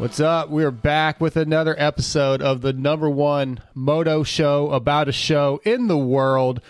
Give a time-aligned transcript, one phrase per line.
[0.00, 0.48] What's up?
[0.48, 5.88] We're back with another episode of the number one moto show about a show in
[5.88, 6.62] the world.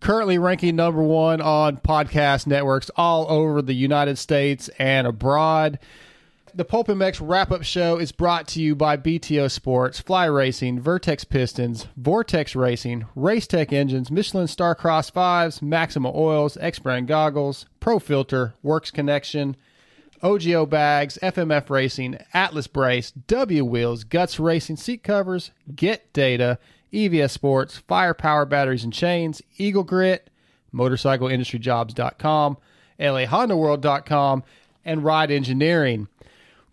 [0.00, 5.78] Currently ranking number one on podcast networks all over the United States and abroad.
[6.56, 10.80] The Pulp MX wrap up show is brought to you by BTO Sports, Fly Racing,
[10.80, 17.66] Vertex Pistons, Vortex Racing, Race Tech Engines, Michelin Starcross 5s, Maxima Oils, X Brand Goggles,
[17.78, 19.56] Pro Filter, Works Connection,
[20.22, 26.58] OGO Bags, FMF Racing, Atlas Brace, W Wheels, Guts Racing Seat Covers, Get Data,
[26.92, 30.30] EVS Sports, Firepower Batteries and Chains, Eagle Grit,
[30.74, 32.56] MotorcycleIndustryJobs.com,
[33.00, 34.44] LAHondaWorld.com,
[34.84, 36.08] and Ride Engineering.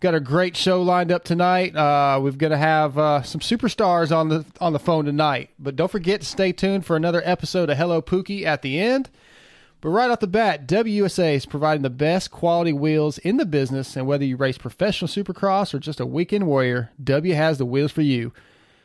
[0.00, 1.76] Got a great show lined up tonight.
[1.76, 5.76] Uh, we're going to have uh, some superstars on the on the phone tonight, but
[5.76, 9.10] don't forget to stay tuned for another episode of Hello Pookie at the end.
[9.80, 13.96] But right off the bat, WUSA is providing the best quality wheels in the business,
[13.96, 17.90] and whether you race professional supercross or just a weekend warrior, W has the wheels
[17.90, 18.32] for you.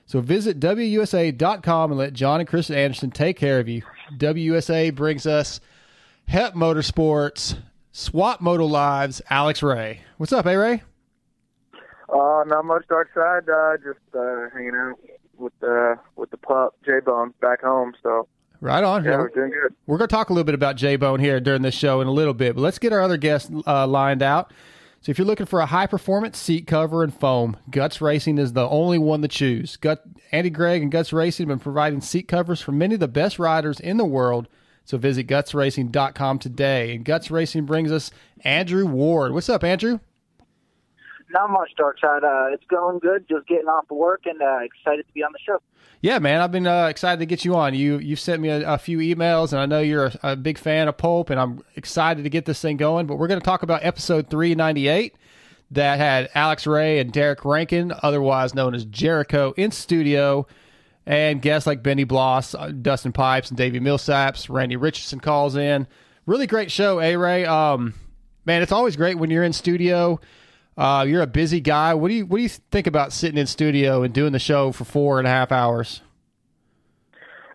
[0.06, 3.82] So visit WUSA.com and let John and Chris Anderson take care of you.
[4.18, 5.60] WUSA brings us
[6.28, 7.58] HEP Motorsports,
[7.92, 10.02] Swap Moto Lives, Alex Ray.
[10.18, 10.84] What's up, hey Ray?
[12.08, 13.50] Uh, not much dark side.
[13.50, 15.00] Uh, just uh, hanging out
[15.38, 17.94] with the with the pup J Bone back home.
[18.04, 18.28] So
[18.66, 19.04] Right on.
[19.04, 19.76] yeah, we're doing good.
[19.86, 22.08] We're going to talk a little bit about J Bone here during this show in
[22.08, 24.52] a little bit, but let's get our other guests uh, lined out.
[25.02, 28.54] So, if you're looking for a high performance seat cover and foam, Guts Racing is
[28.54, 29.78] the only one to choose.
[29.78, 33.08] Gut, Andy Gregg and Guts Racing have been providing seat covers for many of the
[33.08, 34.48] best riders in the world.
[34.84, 36.96] So, visit gutsracing.com today.
[36.96, 38.10] And Guts Racing brings us
[38.42, 39.32] Andrew Ward.
[39.32, 40.00] What's up, Andrew?
[41.30, 42.24] Not much, Dark Side.
[42.24, 43.28] Uh, it's going good.
[43.30, 45.60] Just getting off of work and uh, excited to be on the show.
[46.06, 47.74] Yeah, man, I've been uh, excited to get you on.
[47.74, 50.60] You you sent me a, a few emails, and I know you're a, a, big
[50.60, 53.08] fan of Pulp, and I'm excited to get this thing going.
[53.08, 55.16] But we're going to talk about episode 398
[55.72, 60.46] that had Alex Ray and Derek Rankin, otherwise known as Jericho, in studio,
[61.08, 64.48] and guests like Benny Bloss, uh, Dustin Pipes, and Davi Millsaps.
[64.48, 65.88] Randy Richardson calls in.
[66.28, 67.46] Really great show, A Ray.
[67.46, 67.96] Um,
[68.46, 70.20] man, it's always great when you're in studio.
[70.78, 71.94] Uh, you're a busy guy.
[71.94, 74.72] What do you What do you think about sitting in studio and doing the show
[74.72, 76.02] for four and a half hours?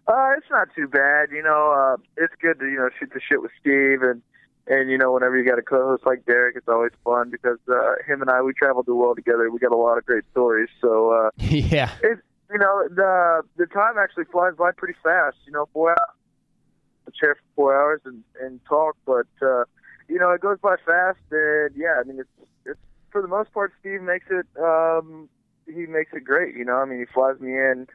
[0.09, 1.31] Uh, it's not too bad.
[1.31, 4.23] You know, uh, it's good to you know shoot the shit with Steve and
[4.67, 7.95] and you know whenever you got a co-host like Derek, it's always fun because uh,
[8.07, 9.51] him and I we traveled the world together.
[9.51, 10.69] We got a lot of great stories.
[10.81, 15.37] So uh, yeah, it's you know the the time actually flies by pretty fast.
[15.45, 19.65] You know, four hours, chair for four hours and and talk, but uh,
[20.09, 21.19] you know it goes by fast.
[21.31, 25.29] And yeah, I mean it's it's for the most part Steve makes it um,
[25.67, 26.57] he makes it great.
[26.57, 27.87] You know, I mean he flies me in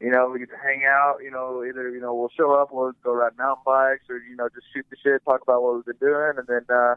[0.00, 2.68] you know, we get to hang out, you know, either, you know, we'll show up,
[2.70, 5.74] we'll go ride mountain bikes or, you know, just shoot the shit, talk about what
[5.74, 6.34] we've been doing.
[6.38, 6.94] And then, uh,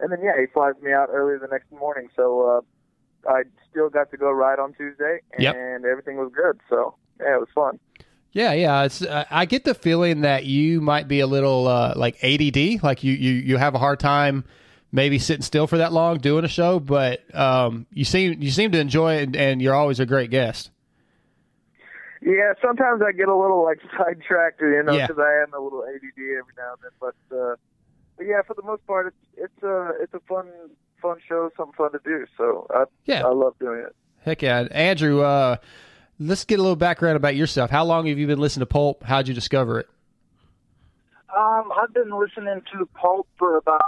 [0.00, 2.08] and then, yeah, he flies me out early the next morning.
[2.16, 2.64] So,
[3.26, 5.86] uh, I still got to go ride on Tuesday and Yep.
[5.90, 6.60] everything was good.
[6.70, 7.78] So, yeah, it was fun.
[8.32, 8.84] yeah, yeah.
[8.84, 12.82] It's uh, I get the feeling that you might be a little uh, like ADD,
[12.82, 14.44] like you you you have a hard time
[14.94, 18.70] maybe sitting still for that long doing a show, but um, you seem you seem
[18.72, 20.70] to enjoy it, and, and you're always a great guest.
[22.22, 25.06] Yeah, sometimes I get a little like sidetracked, you know, Yeah.
[25.08, 26.90] because I am a little ADD every now and then.
[27.00, 27.56] But, uh,
[28.16, 29.16] but yeah, for the most part, it's
[29.52, 30.46] it's a it's a fun
[31.02, 32.24] fun show, something fun to do.
[32.38, 33.26] So I Yeah.
[33.26, 33.94] I love doing it.
[34.24, 35.20] Heck yeah, Andrew.
[35.22, 35.56] Uh,
[36.18, 37.68] let's get a little background about yourself.
[37.70, 39.02] How long have you been listening to Pulp?
[39.02, 39.88] How'd you discover it?
[41.36, 43.82] Um, I've been listening to Pulp for about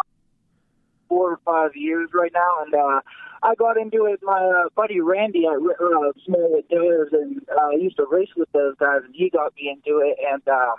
[1.09, 3.01] four or five years right now, and uh,
[3.43, 4.21] I got into it.
[4.23, 8.51] My uh, buddy Randy at uh, Small Dares, and uh, I used to race with
[8.53, 10.17] those guys, and he got me into it.
[10.33, 10.75] And um,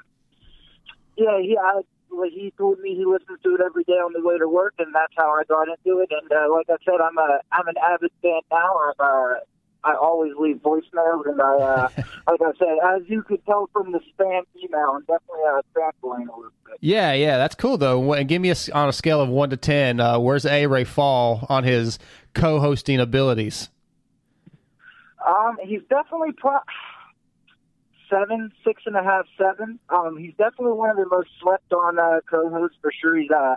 [1.17, 1.81] yeah, he I,
[2.29, 4.93] he told me he listens to it every day on the way to work, and
[4.93, 6.09] that's how I got into it.
[6.11, 8.79] And uh, like I said, I'm a I'm an avid fan now.
[8.87, 9.39] I'm uh,
[9.83, 11.89] I always leave voicemails, and I uh,
[12.27, 16.27] like I said, as you could tell from the spam email, I'm definitely uh, fanboying
[16.27, 16.77] a little bit.
[16.81, 18.13] Yeah, yeah, that's cool though.
[18.13, 19.99] And Give me a on a scale of one to ten.
[19.99, 21.99] Uh, where's A Ray fall on his
[22.33, 23.69] co-hosting abilities?
[25.25, 26.59] Um, he's definitely pro-
[28.09, 29.79] seven, six and a half, seven.
[29.89, 33.17] Um, he's definitely one of the most slept on uh, co-hosts for sure.
[33.17, 33.55] He's uh,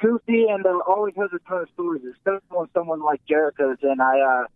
[0.00, 4.00] goofy and uh, always has a ton of stories, especially when someone like Jericho's in.
[4.00, 4.46] I uh,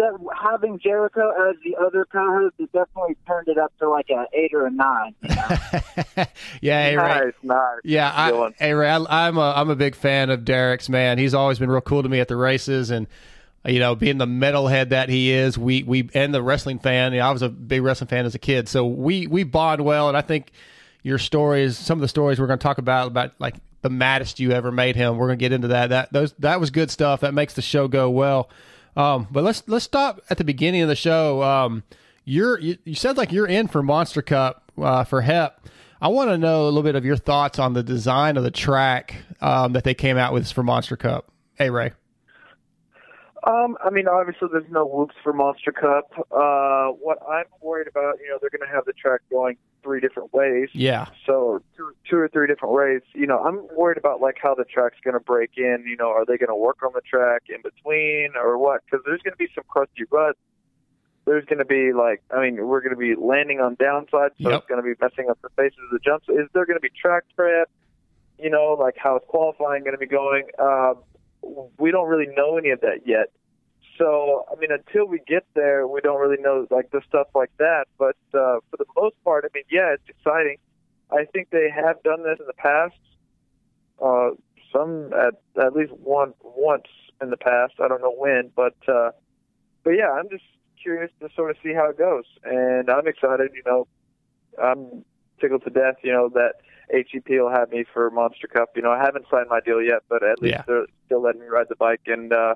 [0.00, 4.26] that having Jericho as the other co-host, it definitely turned it up to like an
[4.32, 5.14] eight or a nine.
[5.22, 6.24] You know?
[6.60, 7.02] yeah, hey, Ray.
[7.02, 7.78] Nice, nice.
[7.84, 10.88] Yeah, I, hey, Ray, I, I'm a I'm a big fan of Derek's.
[10.88, 13.06] Man, he's always been real cool to me at the races, and
[13.64, 17.12] you know, being the metalhead that he is, we we and the wrestling fan.
[17.12, 19.84] You know, I was a big wrestling fan as a kid, so we we bond
[19.84, 20.50] well, and I think
[21.02, 24.40] your stories, some of the stories we're going to talk about about like the maddest
[24.40, 25.16] you ever made him.
[25.16, 25.90] We're going to get into that.
[25.90, 27.20] That those that was good stuff.
[27.20, 28.48] That makes the show go well.
[28.96, 31.42] Um, but let's let's stop at the beginning of the show.
[31.42, 31.84] Um,
[32.24, 35.68] you're you, you said like you're in for Monster Cup uh, for HEP.
[36.02, 38.50] I want to know a little bit of your thoughts on the design of the
[38.50, 41.30] track um, that they came out with for Monster Cup.
[41.54, 41.92] Hey Ray.
[43.46, 46.10] Um, I mean, obviously, there's no whoops for Monster Cup.
[46.30, 50.00] Uh, what I'm worried about, you know, they're going to have the track going three
[50.00, 50.68] different ways.
[50.72, 51.06] Yeah.
[51.26, 53.02] So two, two or three different ways.
[53.14, 55.84] You know, I'm worried about like how the track's going to break in.
[55.86, 58.82] You know, are they going to work on the track in between or what?
[58.84, 60.38] Because there's going to be some crusty ruts.
[61.26, 64.50] There's going to be like, I mean, we're going to be landing on downsides, so
[64.50, 64.60] Yep.
[64.60, 66.26] it's going to be messing up the faces of the jumps.
[66.28, 67.70] Is there going to be track prep?
[68.38, 70.44] You know, like how is qualifying going to be going?
[70.58, 70.94] Um,
[71.78, 73.30] we don't really know any of that yet.
[74.00, 77.50] So, I mean, until we get there, we don't really know like the stuff like
[77.58, 77.84] that.
[77.98, 80.56] But uh, for the most part, I mean, yeah, it's exciting.
[81.12, 82.94] I think they have done this in the past.
[84.02, 84.30] Uh,
[84.72, 86.86] some at at least one once
[87.20, 87.74] in the past.
[87.78, 89.10] I don't know when, but uh,
[89.84, 90.44] but yeah, I'm just
[90.82, 93.50] curious to sort of see how it goes, and I'm excited.
[93.54, 93.86] You know,
[94.62, 95.04] I'm
[95.40, 95.96] tickled to death.
[96.02, 96.54] You know that
[96.90, 98.70] HEP will have me for Monster Cup.
[98.76, 100.62] You know, I haven't signed my deal yet, but at least Yeah.
[100.66, 102.54] they're still letting me ride the bike and uh,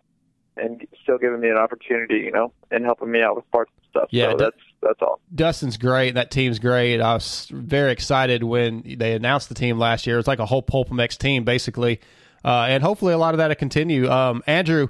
[0.56, 2.16] and still giving me an opportunity.
[2.16, 4.08] You know, and helping me out with parts and stuff.
[4.10, 5.20] Yeah, so that's that's all.
[5.34, 6.14] Dustin's great.
[6.14, 7.00] That team's great.
[7.00, 10.18] I was very excited when they announced the team last year.
[10.18, 12.00] It's like a whole Pulp MX team, basically,
[12.44, 14.10] uh, and hopefully a lot of that will continue.
[14.10, 14.88] Um, Andrew,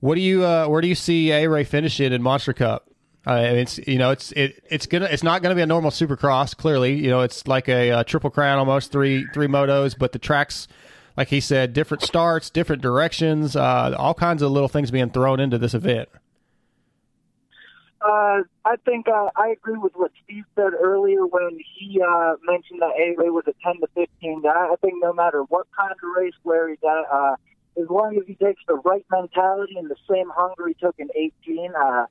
[0.00, 2.88] what do you uh, where do you see A Ray finishing in Monster Cup?
[3.26, 6.56] Uh, it's you know it's it, it's gonna it's not gonna be a normal Supercross.
[6.56, 10.18] Clearly, you know it's like a, uh triple crown almost three three motos, but the
[10.18, 10.68] tracks.
[11.16, 15.40] Like he said, different starts, different directions, uh, all kinds of little things being thrown
[15.40, 16.08] into this event.
[18.02, 22.80] Uh, I think uh, I agree with what Steve said earlier when he uh, mentioned
[22.82, 24.50] that A-Ray was a 10 to 15 guy.
[24.50, 27.36] I think no matter what kind of race where he's at, uh,
[27.80, 31.08] as long as he takes the right mentality and the same hunger he took in
[31.16, 32.06] 18, uh,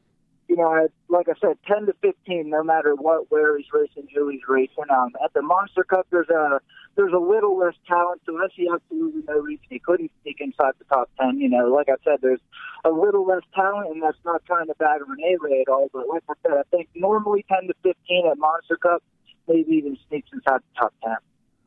[0.48, 4.30] you know, like I said, 10 to 15, no matter what, where he's racing, who
[4.30, 4.86] he's racing.
[4.90, 6.60] Um, at the Monster Cup, there's a
[6.96, 10.74] there's a little less talent, so I see absolutely no reason he couldn't sneak inside
[10.80, 11.40] the top 10.
[11.40, 12.40] You know, like I said, there's
[12.86, 15.90] a little less talent, and that's not trying to bag on A-Ray at all.
[15.92, 19.04] But like I said, I think normally 10 to 15 at Monster Cup,
[19.48, 21.16] maybe even sneaks inside the top 10.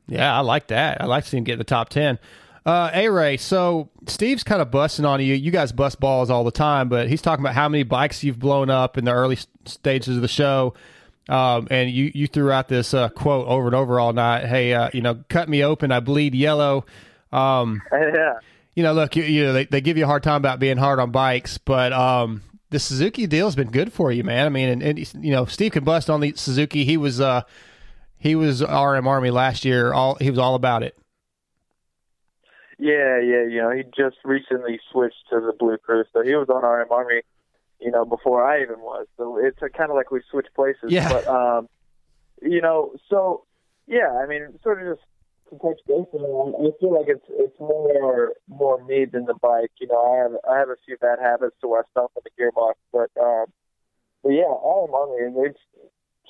[0.09, 1.03] Yeah, I like that.
[1.03, 2.19] I like to see him get in the top ten.
[2.69, 5.33] Uh, A Ray, so Steve's kind of busting on you.
[5.33, 8.39] You guys bust balls all the time, but he's talking about how many bikes you've
[8.39, 10.75] blown up in the early stages of the show.
[11.31, 14.45] Um, and you, you threw out this uh, quote over and over all night.
[14.45, 16.85] Hey, uh, you know, cut me open, I bleed yellow.
[17.33, 18.35] Um, yeah.
[18.75, 20.77] you know, look, you, you know, they, they give you a hard time about being
[20.77, 24.45] hard on bikes, but um, the Suzuki deal's been good for you, man.
[24.45, 26.85] I mean, and, and you know, Steve can bust on the Suzuki.
[26.85, 27.45] He was uh,
[28.19, 29.95] he was RM Army last year.
[29.95, 30.99] All he was all about it.
[32.79, 36.49] Yeah, yeah, you know, he just recently switched to the Blue Crew, so he was
[36.49, 37.23] on RM Army,
[37.81, 39.07] you know, before I even was.
[39.17, 40.91] So it's kind of like we switched places.
[40.91, 41.09] Yeah.
[41.09, 41.69] But, um,
[42.41, 43.45] you know, so
[43.89, 45.07] yeah, I mean, sort of just
[45.51, 49.73] to touch base on I feel like it's it's more more me than the bike.
[49.81, 52.23] You know, I have I have a few bad habits to where I stomp on
[52.23, 53.47] the gearbox, but um,
[54.23, 55.57] but yeah, RM Army, and they've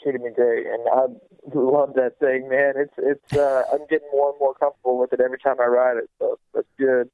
[0.02, 1.06] treated me great, and I
[1.54, 2.74] love that thing, man.
[2.76, 5.96] It's it's uh, I'm getting more and more comfortable with it every time I ride
[5.96, 7.10] it, so that's good.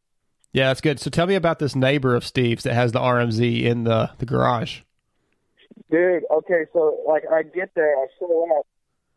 [0.53, 1.01] Yeah, that's good.
[1.01, 4.27] So tell me about this neighbor of Steve's that has the RMZ in the the
[4.27, 4.81] garage.
[5.91, 8.67] Dude, okay, so like I get there, I show up,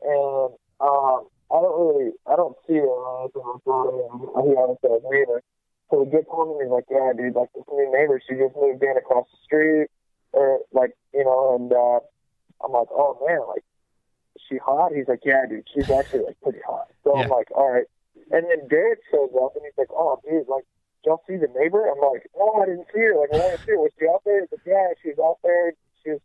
[0.02, 4.68] and um, I don't really, I don't see it or anything like that.
[4.68, 5.42] And it says neighbor.
[5.90, 8.56] So we get home and he's like, yeah, dude, like this new neighbor, she just
[8.60, 9.88] moved in across the street,
[10.34, 12.00] or like, you know, and uh,
[12.64, 13.64] I'm like, oh man, like,
[14.36, 14.94] is she hot?
[14.94, 16.88] He's like, yeah, dude, she's actually like pretty hot.
[17.04, 17.88] So I'm like, all right.
[18.32, 20.66] And then Derek shows up and he's like, oh, dude, like,
[21.04, 21.86] did y'all see the neighbor?
[21.88, 23.16] I'm like, no, I didn't see her.
[23.16, 23.80] Like, I want to see her.
[23.80, 24.42] Was she out there?
[24.42, 25.74] He's like, yeah, she's out there.
[26.04, 26.20] She's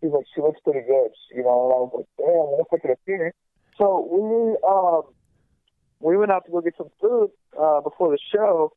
[0.00, 1.70] he's like, she looks pretty good, you know.
[1.70, 3.34] And I was like, damn, what if I could have seen her?
[3.78, 5.14] So we um
[6.00, 8.72] we went out to go get some food uh, before the show,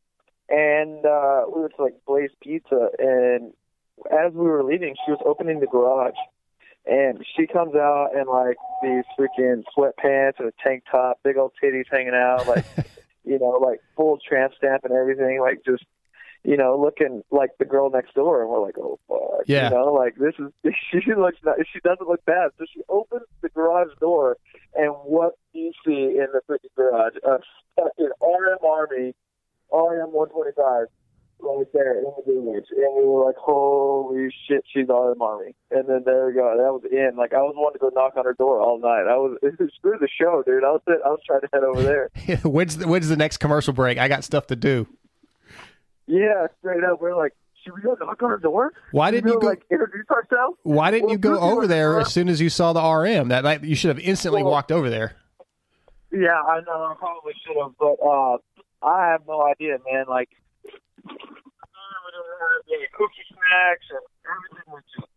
[0.49, 2.89] and uh, we went to like Blaze Pizza.
[2.99, 3.53] And
[4.11, 6.19] as we were leaving, she was opening the garage,
[6.85, 11.51] and she comes out in like these freaking sweatpants and a tank top, big old
[11.61, 12.65] titties hanging out, like
[13.23, 15.83] you know, like full tramp stamp and everything, like just
[16.45, 19.69] you know, looking like the girl next door, and we're like, oh fuck, Yeah.
[19.69, 20.51] you know, like this is
[20.91, 24.35] she looks not, she doesn't look bad, so she opens the garage door,
[24.75, 27.13] and what do you see in the freaking garage?
[27.23, 27.37] A
[27.77, 29.15] fucking RM Army,
[29.71, 30.87] RM 125.
[31.45, 35.87] Right there in the garage, and we were like, "Holy shit, she's RM Army!" And
[35.89, 36.55] then there we go.
[36.55, 37.17] That was in.
[37.17, 39.03] Like I was wanting to go knock on her door all night.
[39.11, 39.37] I was
[39.75, 40.63] screw the show, dude.
[40.63, 42.09] I was I was trying to head over there.
[42.49, 43.97] when's the, when's the next commercial break?
[43.97, 44.87] I got stuff to do.
[46.07, 47.01] Yeah, straight up.
[47.01, 47.33] We're like,
[47.63, 48.71] should we go knock on her door?
[48.91, 50.57] Why didn't we you go- like introduce ourselves?
[50.63, 53.27] Why didn't Well, you go over there as soon as you saw the RM?
[53.29, 55.15] That night, you should have instantly Well- walked over there.
[56.11, 56.71] Yeah, I know.
[56.91, 58.37] I probably should have, but uh,
[58.85, 60.05] I have no idea, man.
[60.07, 60.29] Like,
[61.05, 65.07] we didn't have any cookie snacks and everything was just.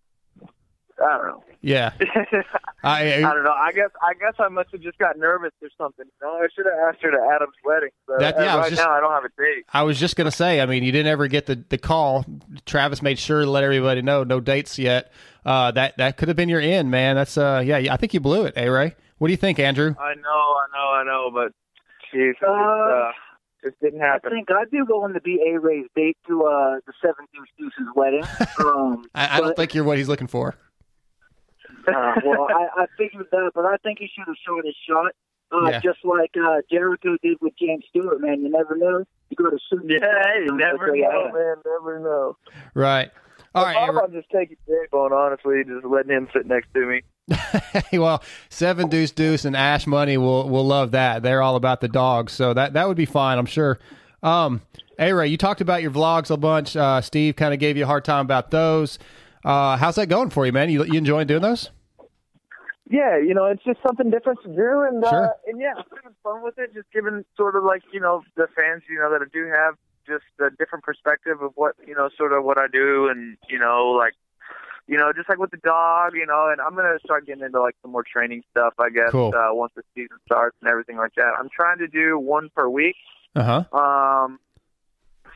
[0.99, 1.45] I don't know.
[1.61, 1.91] Yeah,
[2.83, 3.53] I, I don't know.
[3.53, 6.07] I guess I guess I must have just got nervous or something.
[6.23, 7.91] No, I should have asked her to Adam's wedding.
[8.07, 9.67] But That- yeah, I uh, was right just- now I don't have a date.
[9.75, 10.59] I was just gonna say.
[10.63, 12.25] I mean, you didn't ever get the, the call.
[12.65, 15.13] Travis made sure to let everybody know no dates yet.
[15.45, 17.15] Uh, that that could have been your end, man.
[17.17, 17.93] That's uh, yeah.
[17.93, 18.95] I think you blew it, eh, Ray?
[19.19, 19.95] What do you think, Andrew?
[20.01, 21.53] I know, I know, I know, but
[22.15, 23.13] jeez, Uh, uh,
[23.71, 26.93] just didn't I think I'd be willing to be A Ray's date to uh, the
[27.03, 28.25] Seven Deuce Deuce's wedding.
[28.59, 30.55] Um, I, I don't but- think you're what he's looking for.
[31.89, 35.13] Uh, well, I, I figured that, but I think he should have shot his shot.
[35.53, 35.81] Uh, Yeah.
[35.81, 38.43] Just like uh, Jericho did with James Stewart, man.
[38.43, 39.05] You never know.
[39.31, 39.99] You go to Super Yeah,
[40.45, 41.57] you never know, man.
[41.65, 42.37] Never know.
[42.75, 43.11] Right.
[43.57, 44.05] All right.
[44.05, 47.03] I'm just taking J-Bone, honestly, just letting him sit next to me.
[47.99, 51.23] well, Seven Deuce Deuce and Ash Money will will love that.
[51.23, 53.79] They're all about the dogs, so that that would be fine, I'm sure.
[54.23, 54.61] Um,
[54.99, 56.77] hey Ray, you talked about your vlogs a bunch.
[56.77, 58.99] Uh, Steve kind of gave you a hard time about those.
[59.43, 60.69] Uh, how's that going for you, man?
[60.69, 61.71] You you enjoying doing those?
[62.89, 66.17] Yeah, you know, it's just something different to do, and uh, and yeah, I'm having
[66.23, 66.75] fun with it.
[66.75, 69.75] Just giving sort of like you know the fans, you know, that I do have
[70.07, 73.59] just a different perspective of what you know, sort of what I do, and you
[73.59, 74.15] know, like
[74.87, 77.61] you know, just like with the dog, you know, and I'm gonna start getting into
[77.61, 79.35] like some more training stuff, I guess, Cool.
[79.35, 81.33] uh, once the season starts and everything like that.
[81.39, 82.97] I'm trying to do one per week.
[83.35, 83.79] Uh huh.
[83.79, 84.39] Um,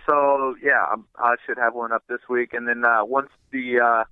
[0.07, 3.81] so yeah, I'm, I should have one up this week, and then uh, once the
[3.81, 4.05] uh,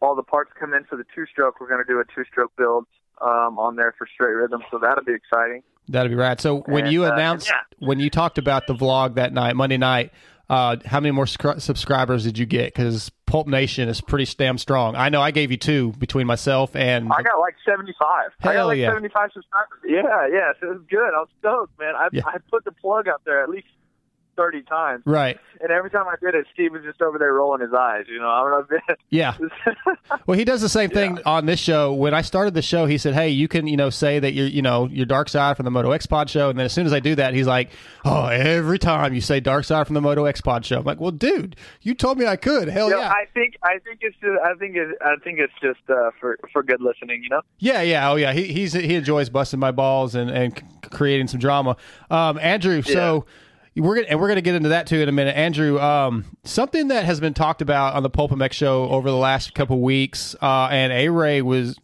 [0.00, 2.24] all the parts come in for the two stroke, we're going to do a two
[2.30, 2.86] stroke build
[3.20, 4.62] um, on there for straight rhythm.
[4.70, 5.62] So that'll be exciting.
[5.88, 6.40] That'd be rad.
[6.40, 7.60] So when And, you uh, announced yeah.
[7.86, 10.12] when you talked about the vlog that night, Monday night,
[10.48, 12.72] uh, how many more scr- subscribers did you get?
[12.74, 14.96] Because Pulp Nation is pretty damn strong.
[14.96, 17.94] I know I gave you two between myself and I got like 75.
[18.40, 18.88] I got Hell like yeah.
[18.88, 19.78] 75 subscribers.
[19.86, 21.14] Yeah, yeah, so it was good.
[21.14, 21.94] I was stoked, man.
[21.96, 22.22] I Yeah.
[22.26, 23.68] I put the plug out there at least
[24.40, 25.38] 30 times, right.
[25.60, 28.06] and every time I did it, Steve was just over there rolling his eyes.
[28.08, 28.94] You know, I don't know.
[29.10, 29.36] Yeah.
[30.26, 31.92] Well, he does the same thing on this show.
[31.92, 34.46] When I started the show, he said, "Hey, you can, you know, say that you're,
[34.46, 36.86] you know, your Dark Side from the Moto X Pod show." And then as soon
[36.86, 37.70] as I do that, he's like,
[38.04, 41.00] "Oh, every time you say Dark Side from the Moto X Pod show." I'm like,
[41.00, 42.68] "Well, dude, you told me I could.
[42.68, 45.38] Hell You yeah, know, I think I think it's just I think it, I think
[45.38, 47.22] it's just uh, for for good listening.
[47.22, 47.42] You know.
[47.58, 51.40] yeah, yeah, oh yeah." He he's he enjoys busting my balls and and creating some
[51.40, 51.76] drama.
[52.10, 53.24] Um, Andrew, so.
[53.76, 55.78] We're gonna and we're gonna get into that too in a minute, Andrew.
[55.78, 59.80] Um, something that has been talked about on the Pulp show over the last couple
[59.80, 61.78] weeks, uh, and A Ray was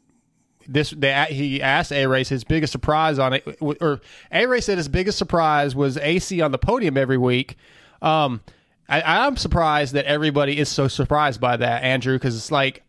[0.67, 4.01] this they, he asked A Ray his biggest surprise on it, or
[4.33, 7.57] A Ray said his biggest surprise was AC on the podium every week.
[8.03, 8.41] Um,
[8.89, 12.83] I, I'm surprised that everybody is so surprised by that, Andrew, because it's like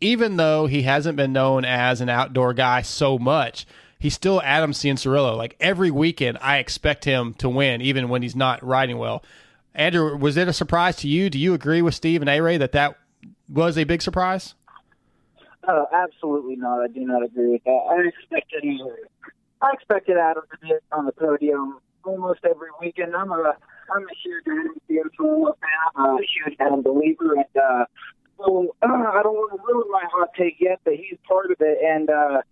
[0.00, 3.66] even though he hasn't been known as an outdoor guy so much,
[4.04, 5.34] he's still Adam Cianciarulo.
[5.34, 9.24] Like every weekend, I expect him to win, even when he's not riding well.
[9.74, 11.30] Andrew, was it a surprise to you?
[11.30, 12.98] Do you agree with Steve and A Ray that that
[13.48, 14.54] was a big surprise?
[15.66, 16.82] Uh, absolutely not.
[16.82, 17.70] I do not agree with that.
[17.70, 18.62] I expected
[19.62, 23.16] I expected Adam to be on the podium almost every weekend.
[23.16, 23.56] I'm a
[23.90, 25.70] I'm a huge Adam Cianciarulo fan.
[25.96, 27.86] I'm a huge Adam believer, and uh,
[28.36, 31.56] so uh, I don't want to ruin my hot take yet, but he's part of
[31.60, 32.10] it, and.
[32.10, 32.42] uh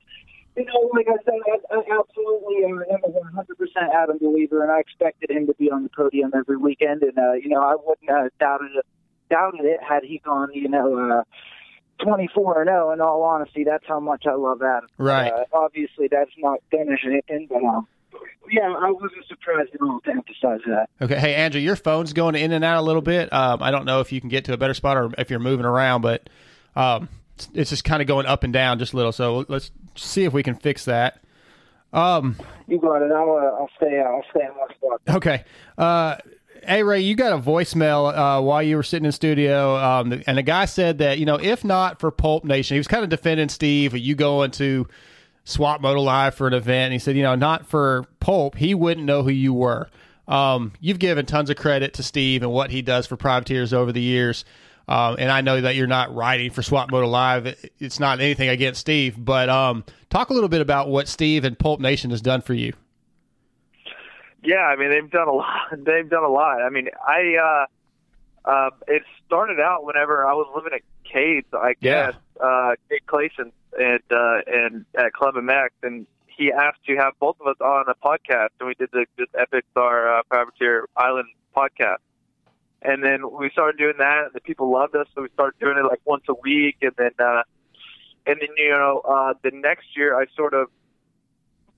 [0.57, 4.81] you know, like I said, I, I absolutely am a 100% Adam believer, and I
[4.81, 7.03] expected him to be on the podium every weekend.
[7.03, 8.87] And uh, you know, I wouldn't have doubted it,
[9.31, 12.93] doubted it had he gone, you know, uh, 24 and 0.
[12.93, 14.89] In all honesty, that's how much I love Adam.
[14.99, 15.33] Right.
[15.33, 17.87] Uh, obviously, that's not finish anything, but um,
[18.51, 20.89] yeah, I wasn't surprised at all to emphasize that.
[21.01, 21.19] Okay.
[21.19, 23.33] Hey, Andrew, your phone's going in and out a little bit.
[23.33, 25.39] Um, I don't know if you can get to a better spot or if you're
[25.39, 26.29] moving around, but
[26.77, 27.09] um,
[27.51, 29.13] it's- just kind of going up and down just a little.
[29.13, 31.21] So let's see if we can fix that.
[31.93, 33.13] Um, You got it.
[33.13, 34.01] I'll, uh, I'll stay.
[34.01, 35.01] I'll stay in one spot.
[35.17, 35.45] okay.
[35.77, 36.17] Uh,
[36.67, 40.39] hey, Ray, you got a voicemail uh, while you were sitting in studio, um, and
[40.39, 43.11] a guy said that, you know, if not for Pulp Nation, he was kind of
[43.11, 44.87] defending Steve, you going to
[45.45, 48.75] Swap Moto Live for an event, and he said, you know, not for Pulp, he
[48.75, 49.89] wouldn't know who you were.
[50.29, 53.91] Um, you've given tons of credit to Steve and what he does for privateers over
[53.93, 54.45] the years.
[54.89, 57.47] Um, and I know that you're not writing for Swap Moto Live.
[57.79, 61.59] It's not anything against Steve, but um, talk a little bit about what Steve and
[61.59, 62.73] Pulp Nation has done for you.
[64.43, 65.71] Yeah, I mean they've done a lot.
[65.77, 66.63] They've done a lot.
[66.63, 67.67] I mean, I
[68.47, 72.11] uh, uh, it started out whenever I was living at Cade's, I Yeah.
[72.13, 77.13] guess, uh, Cade Clayson and uh, and at Club MX, and he asked to have
[77.21, 80.87] both of us on a podcast, and we did the this Epic Star uh, Privateer
[80.97, 81.99] Island podcast.
[82.85, 85.79] And then we started doing that, and the people loved us, so we started doing
[85.79, 87.43] it like once a week, and then uh,
[88.27, 90.69] and then you know uh, the next year I sort of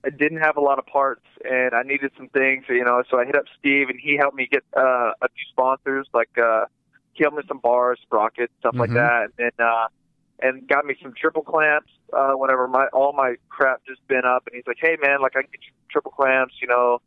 [0.05, 3.19] I didn't have a lot of parts and I needed some things, you know, so
[3.19, 6.65] I hit up Steve and he helped me get uh, a few sponsors, like uh,
[7.13, 8.93] he helped me some bars, sprockets, stuff like Mhm.
[8.93, 9.87] that, and then uh,
[10.41, 14.45] and got me some triple clamps uh, whenever my all my crap just bent up,
[14.45, 17.01] and he's like, hey man, like I can get you triple clamps, you know,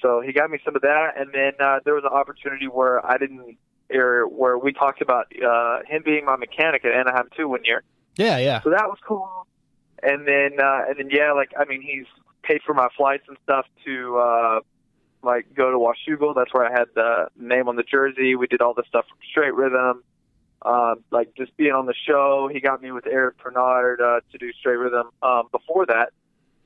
[0.00, 3.04] so he got me some of that, and then uh, there was an opportunity where
[3.04, 3.56] I didn't,
[3.92, 7.82] or where we talked about uh, him being my mechanic at Anaheim too one year.
[8.16, 8.60] Yeah, yeah.
[8.62, 9.46] So that was cool.
[10.02, 12.06] And then uh and then yeah, like I mean he's
[12.42, 14.60] paid for my flights and stuff to uh
[15.22, 16.34] like go to Washougal.
[16.34, 18.34] That's where I had the name on the jersey.
[18.34, 20.02] We did all the stuff from Straight Rhythm.
[20.62, 24.38] Um, like just being on the show, he got me with Eric Bernard uh, to
[24.38, 26.12] do Straight Rhythm um, before that,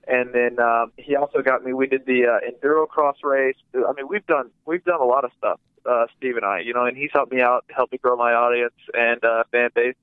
[0.07, 1.73] and then um, he also got me.
[1.73, 3.57] We did the uh, enduro cross race.
[3.75, 6.61] I mean, we've done we've done a lot of stuff, uh, Steve and I.
[6.61, 9.71] You know, and he's helped me out, helped me grow my audience and uh, fan
[9.75, 9.97] base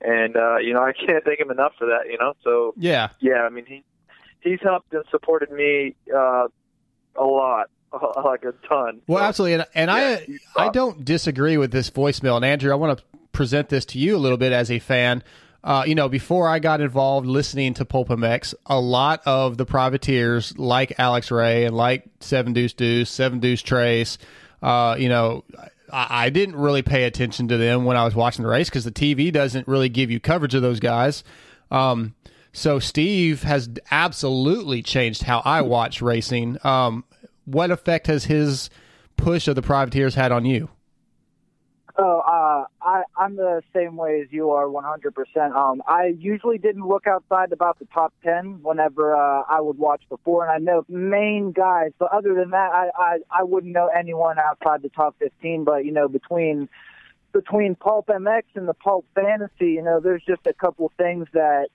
[0.00, 2.10] and uh, you know I can't thank him enough for that.
[2.10, 3.10] You know, so Yeah.
[3.20, 3.84] yeah, I mean he
[4.40, 6.48] he's helped and supported me uh,
[7.16, 7.68] a lot,
[8.24, 9.00] like a ton.
[9.06, 12.36] Well, So, absolutely, and, and yeah, I I don't disagree with this voicemail.
[12.36, 15.22] And Andrew, I want to present this to you a little bit as a fan.
[15.64, 19.64] Uh, you know, before I got involved listening to Pulp MX, a lot of the
[19.64, 24.18] privateers like Alex Ray and like Seven Deuce Deuce, Seven Deuce Trace,
[24.60, 25.44] uh, you know,
[25.92, 28.84] I, I didn't really pay attention to them when I was watching the race because
[28.84, 31.22] the TV doesn't really give you coverage of those guys.
[31.70, 32.14] Um,
[32.52, 36.58] so Steve has absolutely changed how I watch racing.
[36.64, 37.04] Um,
[37.44, 38.68] what effect has his
[39.16, 40.68] push of the privateers had on you?
[41.96, 45.54] Oh, uh, I, I'm the same way as you are, 100%.
[45.54, 50.02] Um, I usually didn't look outside about the top 10 whenever uh, I would watch
[50.08, 51.92] before, and I know main guys.
[51.98, 55.64] But other than that, I, I, I wouldn't know anyone outside the top 15.
[55.64, 56.70] But you know, between
[57.32, 61.68] between Pulp MX and the Pulp Fantasy, you know, there's just a couple things that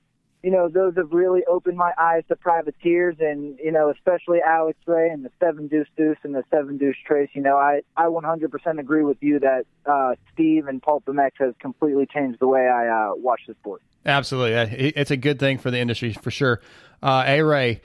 [0.44, 4.78] you know, those have really opened my eyes to privateers and, you know, especially Alex
[4.86, 7.30] Ray and the Seven Deuce Deuce and the Seven Deuce Trace.
[7.34, 11.54] You know, I, I 100% agree with you that uh, Steve and Pulp MX has
[11.60, 13.82] completely changed the way I uh, watch the sport.
[14.06, 14.54] Absolutely,
[14.96, 16.62] it's a good thing for the industry for sure.
[17.04, 17.82] Uh, a Ray,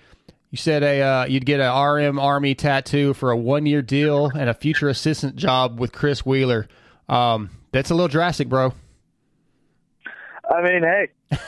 [0.51, 4.27] you said a uh, you'd get a RM Army tattoo for a one year deal
[4.27, 6.69] and a future assistant job with Chris Wheeler.
[7.09, 8.73] Um, that's a little drastic, bro.
[10.49, 11.41] I mean, hey, what,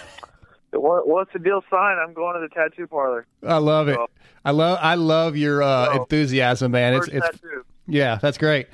[0.80, 1.62] what's the deal?
[1.70, 1.98] Sign.
[1.98, 3.26] I'm going to the tattoo parlor.
[3.46, 3.96] I love it.
[3.96, 4.10] Well-
[4.46, 6.92] I love I love your uh, Well, enthusiasm, man.
[6.94, 7.64] It's it's tattoo.
[7.86, 8.66] Yeah, that's great.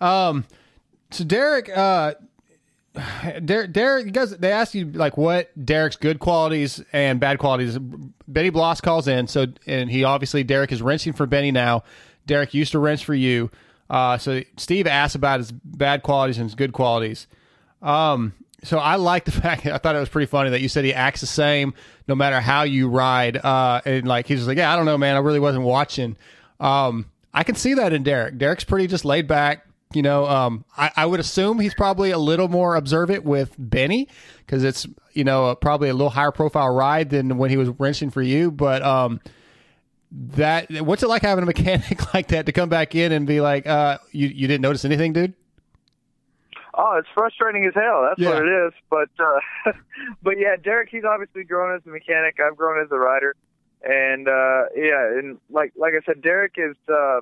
[0.00, 0.46] Um,
[1.10, 2.14] so Derek, uh,
[3.44, 7.78] Derek, Derek, you guys, they asked you like what Derek's good qualities and bad qualities.
[8.26, 11.84] Benny Bloss calls in, so and he obviously Derek is wrenching for Benny now.
[12.26, 13.50] Derek used to wrench for you.
[13.90, 17.26] Uh, so Steve asked about his bad qualities and his good qualities.
[17.82, 18.32] Um,
[18.62, 20.94] so I like the fact I thought it was pretty funny that you said he
[20.94, 21.74] acts the same
[22.08, 23.36] no matter how you ride.
[23.36, 26.16] Uh, and like he's just like, yeah, I don't know, man, I really wasn't watching.
[26.58, 28.38] Um, I can see that in Derek.
[28.38, 29.66] Derek's pretty just laid back.
[29.92, 34.08] You know, um, I, I would assume he's probably a little more observant with Benny
[34.38, 38.10] because it's you know probably a little higher profile ride than when he was wrenching
[38.10, 38.52] for you.
[38.52, 39.20] But um,
[40.12, 43.40] that what's it like having a mechanic like that to come back in and be
[43.40, 45.34] like, uh, you you didn't notice anything, dude?
[46.82, 48.06] Oh, it's frustrating as hell.
[48.08, 48.30] That's Yeah.
[48.30, 48.72] what it is.
[48.88, 49.72] But uh,
[50.22, 52.38] but yeah, Derek, he's obviously grown as a mechanic.
[52.40, 53.34] I've grown as a rider,
[53.82, 56.76] and uh, yeah, and like like I said, Derek is.
[56.88, 57.20] Uh,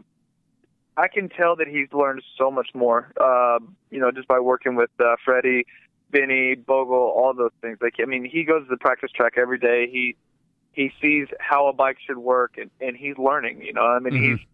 [0.97, 3.13] I can tell that he's learned so much more.
[3.21, 3.59] Uh,
[3.91, 5.65] you know, just by working with uh, Freddie,
[6.11, 7.79] Benny, Bogle, all those things.
[7.81, 9.89] Like I mean, he goes to the practice track every day.
[9.91, 10.17] He
[10.73, 13.63] he sees how a bike should work, and, and he's learning.
[13.63, 14.31] You know, I mean, Mhm.
[14.39, 14.47] he's.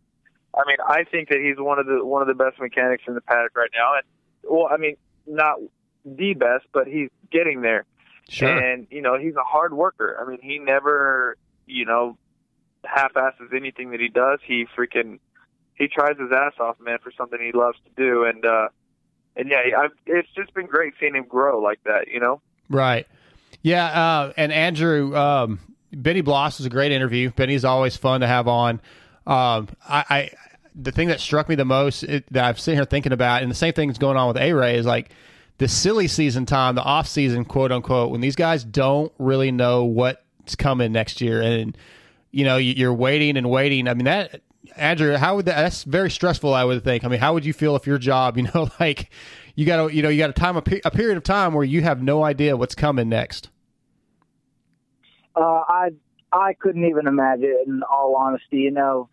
[0.57, 3.15] I mean, I think that he's one of the one of the best mechanics in
[3.15, 4.05] the paddock right now, and
[4.49, 5.57] well, I mean, not
[6.05, 7.85] the best, but he's getting there.
[8.29, 8.49] Sure.
[8.49, 10.19] And you know, he's a hard worker.
[10.21, 12.17] I mean, he never, you know,
[12.85, 14.41] half-asses anything that he does.
[14.47, 15.19] He freaking
[15.75, 18.25] he tries his ass off, man, for something he loves to do.
[18.25, 18.69] And uh
[19.37, 22.09] and yeah, I've, it's just been great seeing him grow like that.
[22.09, 22.41] You know.
[22.71, 23.07] Right.
[23.63, 23.87] Yeah.
[23.87, 25.59] Uh, and Andrew, um,
[25.93, 27.31] Benny Bloss was a great interview.
[27.31, 28.81] Benny's always fun to have on.
[29.27, 30.31] Um, I, I
[30.75, 33.51] the thing that struck me the most it, that I've sitting here thinking about, and
[33.51, 35.11] the same thing thing's going on with A Ray is like
[35.59, 39.85] the silly season time, the off season, quote unquote, when these guys don't really know
[39.85, 41.77] what's coming next year, and
[42.33, 43.89] you know you- you're waiting and waiting.
[43.89, 44.41] I mean that.
[44.77, 45.57] Andrew, how would that?
[45.57, 46.53] That's very stressful.
[46.53, 47.05] I would think.
[47.05, 49.11] I mean, how would you feel if your job, you know, like
[49.55, 51.53] you got to, you know, you got a time, a, pe- a period of time
[51.55, 53.51] where you have no idea what's coming next.
[55.37, 55.91] Uh, I
[56.33, 57.57] I couldn't even imagine.
[57.67, 59.09] In all honesty, you know,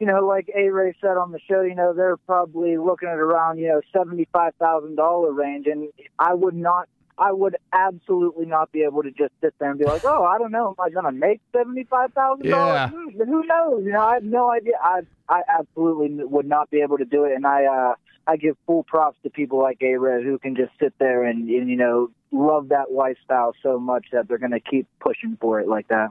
[0.00, 3.18] you know, like A Ray said on the show, you know, they're probably looking at
[3.18, 6.88] around you know seventy five thousand dollar range, and I would not.
[7.18, 10.38] I would absolutely not be able to just sit there and be like, "Oh, I
[10.38, 12.88] don't know, am I going to make seventy five thousand Yeah.
[12.88, 13.12] dollars?
[13.18, 13.84] Who knows?
[13.84, 14.72] You know, I have no idea.
[14.82, 17.94] I I absolutely would not be able to do it, and I uh,
[18.26, 21.46] I give full props to people like A Ray who can just sit there and,
[21.50, 25.60] and you know love that lifestyle so much that they're going to keep pushing for
[25.60, 26.08] it like that.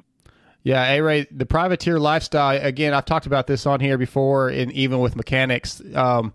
[0.63, 2.59] Yeah, A Ray, the privateer lifestyle.
[2.61, 5.81] Again, I've talked about this on here before, and even with mechanics.
[5.95, 6.33] Um,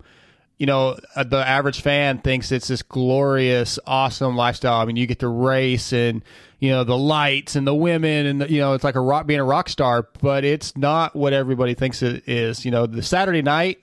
[0.57, 4.79] you know, uh, the average fan thinks it's this glorious, awesome lifestyle.
[4.79, 6.23] I mean, you get to race and
[6.59, 9.27] you know the lights and the women, and the, you know it's like a rock
[9.27, 10.07] being a rock star.
[10.21, 12.65] But it's not what everybody thinks it is.
[12.65, 13.79] You know, the Saturday night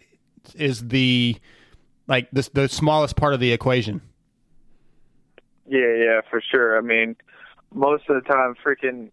[0.55, 1.37] is the
[2.09, 4.01] like the the smallest part of the equation.
[5.69, 6.77] Yeah, yeah, for sure.
[6.77, 7.17] I mean,
[7.75, 9.11] most of the time, freaking,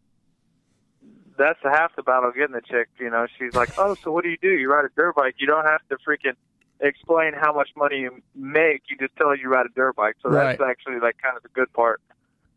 [1.40, 2.90] that's half the battle getting the chick.
[3.00, 4.50] You know, she's like, "Oh, so what do you do?
[4.50, 5.36] You ride a dirt bike.
[5.40, 6.36] You don't have to freaking
[6.82, 8.84] explain how much money you make.
[8.90, 10.16] You just tell her you ride a dirt bike.
[10.22, 12.02] So that's actually like kind of the good part.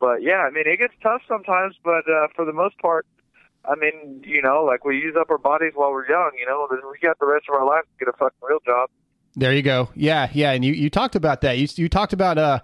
[0.01, 3.07] But yeah, I mean, it gets tough sometimes, but uh, for the most part,
[3.65, 6.33] I mean, you know, like we use up our bodies while we're young.
[6.39, 8.91] You know, we got the rest of our life to get a fucking real job.
[9.37, 9.91] There you go.
[9.95, 10.53] Yeah, yeah.
[10.53, 11.57] And you, you talked about that.
[11.59, 12.61] You, you talked about uh,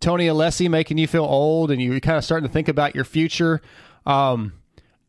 [0.00, 2.94] Tony Alessi making you feel old, and you were kind of starting to think about
[2.94, 3.60] your future.
[4.06, 4.54] Um,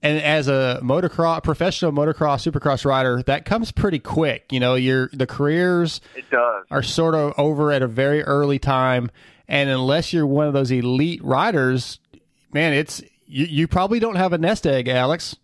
[0.01, 4.51] and as a motocross professional motocross supercross rider, that comes pretty quick.
[4.51, 6.65] You know, your the careers It does.
[6.71, 9.11] are sort of over at a very early time,
[9.47, 11.99] and unless you're one of those elite riders,
[12.53, 15.35] man, it's you, you probably don't have a nest egg, Alex.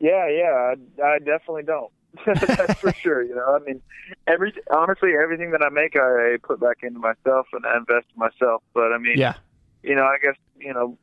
[0.00, 1.92] Yeah, yeah, I, I definitely don't.
[2.26, 3.22] That's for sure.
[3.22, 3.80] You know, I mean,
[4.26, 8.18] every honestly, everything that I make, I put back into myself and I invest in
[8.18, 8.62] myself.
[8.74, 9.34] But I mean, Yeah,
[9.82, 10.98] you know, I guess you know,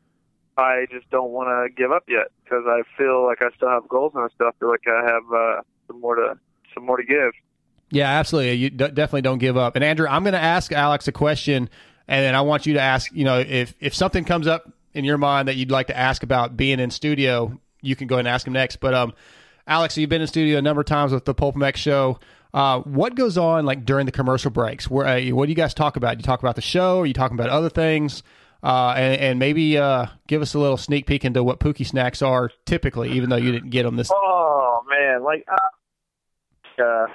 [0.60, 3.88] I just don't want to give up yet because I feel like I still have
[3.88, 6.38] goals and I still feel like I have uh, some more to
[6.74, 7.32] some more to give.
[7.92, 8.54] Yeah, absolutely.
[8.54, 9.76] You d- definitely don't give up.
[9.76, 11.70] And Andrew, I'm going to ask Alex a question,
[12.08, 13.12] and then I want you to ask.
[13.14, 16.24] You know, if if something comes up in your mind that you'd like to ask
[16.24, 18.78] about being in studio, you can go ahead and ask him next.
[18.78, 19.14] But um,
[19.66, 22.20] Alex, you've been in studio a number of times with the Pulp MX show.
[22.54, 24.90] Uh, what goes on like during the commercial breaks?
[24.90, 26.18] Where uh, what do you guys talk about?
[26.18, 27.00] You talk about the show?
[27.00, 28.24] Are you talking about other things?
[28.62, 32.22] Uh, and, and maybe uh, give us a little sneak peek into what Pookie snacks
[32.22, 34.12] are typically, even though you didn't get them this.
[34.14, 37.06] Oh man, like uh, uh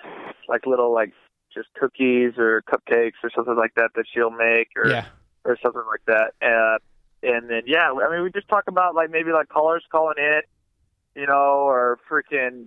[0.48, 1.12] like little like
[1.52, 5.06] just cookies or cupcakes or something like that that she'll make or Yeah,
[5.44, 6.32] or something like that.
[6.42, 6.78] Uh,
[7.22, 10.40] and then yeah, I mean we just talk about like maybe like callers calling in,
[11.14, 12.66] you know, or freaking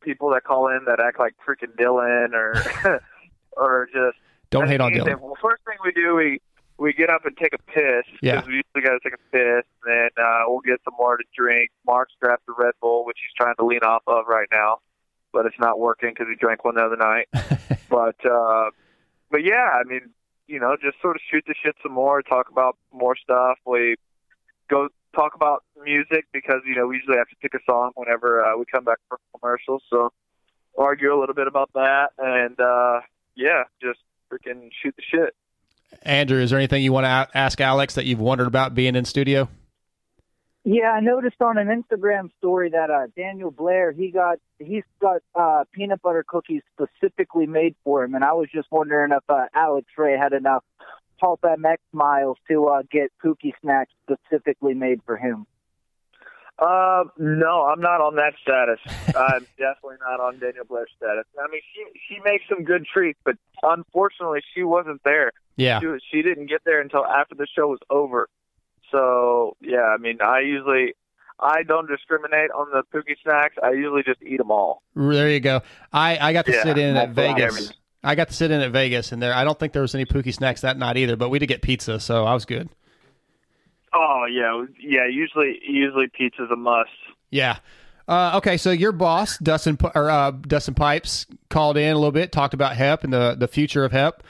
[0.00, 3.00] people that call in that act like freaking Dylan or
[3.56, 4.16] or just
[4.50, 4.92] don't hate on.
[4.92, 5.20] Dylan.
[5.20, 6.40] Well, first thing we do we
[6.80, 8.36] we get up and take a piss Yeah.
[8.36, 9.64] because we usually got to take a piss.
[9.84, 11.70] And then uh, we'll get some more to drink.
[11.86, 14.78] Mark's grabbed the Red Bull, which he's trying to lean off of right now,
[15.32, 17.28] but it's not working because he drank one the other night.
[17.90, 18.70] but uh,
[19.30, 20.08] but yeah, I mean,
[20.48, 23.58] you know, just sort of shoot the shit some more, talk about more stuff.
[23.66, 23.96] We
[24.68, 28.42] go talk about music because you know we usually have to pick a song whenever
[28.44, 29.82] uh, we come back from commercials.
[29.90, 30.12] So
[30.78, 33.00] argue a little bit about that, and uh,
[33.36, 34.00] yeah, just
[34.32, 35.34] freaking shoot the shit.
[36.02, 39.04] Andrew, is there anything you want to ask Alex that you've wondered about being in
[39.04, 39.48] studio?
[40.64, 45.22] Yeah, I noticed on an Instagram story that uh, Daniel Blair he got he's got
[45.34, 49.46] uh, peanut butter cookies specifically made for him, and I was just wondering if uh,
[49.54, 50.62] Alex Ray had enough
[51.18, 55.46] Pulp MX miles to uh, get Pookie snacks specifically made for him.
[56.60, 58.78] Uh, no, I'm not on that status.
[59.16, 61.24] I'm definitely not on Daniel Blair's status.
[61.42, 65.32] I mean, she she makes some good treats, but unfortunately, she wasn't there.
[65.56, 65.80] Yeah.
[65.80, 68.28] She, was- she didn't get there until after the show was over.
[68.90, 70.94] So yeah, I mean, I usually
[71.38, 73.54] I don't discriminate on the Pookie snacks.
[73.62, 74.82] I usually just eat them all.
[74.94, 75.62] There you go.
[75.92, 77.72] I, I got to Yeah, sit in at Vegas.
[78.02, 80.04] I got to sit in at Vegas, and there I don't think there was any
[80.06, 82.68] Pookie snacks that night either, but we did get pizza, so I was good.
[83.92, 85.06] Oh yeah, yeah.
[85.06, 86.90] Usually, usually pizza's a must.
[87.30, 87.58] Yeah.
[88.08, 92.32] Uh, okay, so your boss, Dustin or uh, Dustin Pipes, called in a little bit,
[92.32, 94.22] talked about HEP and the the future of HEP.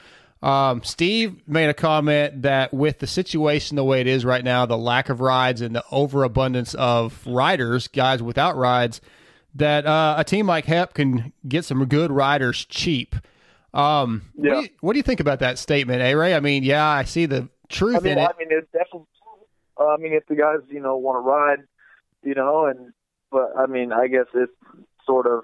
[0.43, 4.65] Um, Steve made a comment that with the situation the way it is right now,
[4.65, 9.01] the lack of rides and the overabundance of riders, guys without rides,
[9.53, 13.15] that uh, a team like Hep can get some good riders cheap.
[13.73, 14.53] Um, what, Yeah.
[14.55, 16.33] do you, what do you think about that statement, A Ray?
[16.33, 18.23] I mean, yeah, I see the truth I mean, in it.
[18.23, 19.05] I mean, it's definitely.
[19.81, 21.59] Uh, I mean, if the guys, you know, want to ride,
[22.23, 22.93] you know, and
[23.31, 24.51] but I mean, I guess it's
[25.05, 25.43] sort of.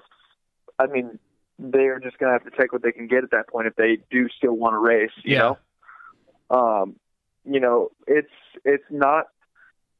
[0.78, 1.18] I mean,
[1.58, 3.98] they're just gonna have to take what they can get at that point if they
[4.10, 5.10] do still want to race.
[5.24, 5.54] You Yeah.
[6.50, 6.96] know, um,
[7.44, 8.32] you know, it's
[8.64, 9.26] it's not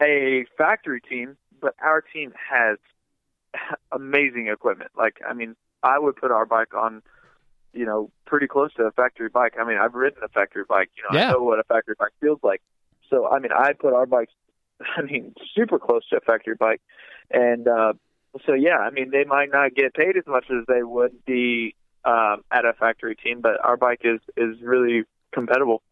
[0.01, 2.79] a factory team, but our team has
[3.93, 4.93] amazing equipment.
[4.97, 7.03] Like, I mean, I would put our bike on,
[7.73, 9.55] you know, pretty close to a factory bike.
[9.59, 10.91] I mean, I've ridden a factory bike.
[10.97, 11.29] You know, Yeah.
[11.29, 12.63] I know what a factory bike feels like.
[13.11, 14.33] So, I mean, I put our bikes,
[14.97, 16.81] I mean, super close to a factory bike,
[17.31, 17.93] and uh,
[18.47, 21.75] so yeah, I mean, they might not get paid as much as they would be
[22.05, 25.83] um, at a factory team, but our bike is is really compatible.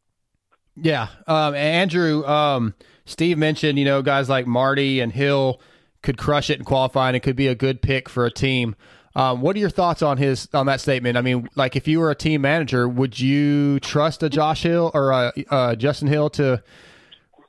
[0.77, 2.75] Yeah, um, Andrew, um,
[3.05, 5.61] Steve mentioned you know guys like Marty and Hill
[6.03, 7.15] could crush it in qualifying.
[7.15, 8.77] It could be a good pick for a team.
[9.15, 11.17] Um, what are your thoughts on his on that statement?
[11.17, 14.91] I mean, like if you were a team manager, would you trust a Josh Hill
[14.93, 16.63] or a, a Justin Hill to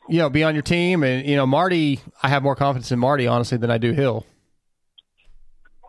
[0.10, 1.04] you know be on your team?
[1.04, 4.26] And you know Marty, I have more confidence in Marty honestly than I do Hill.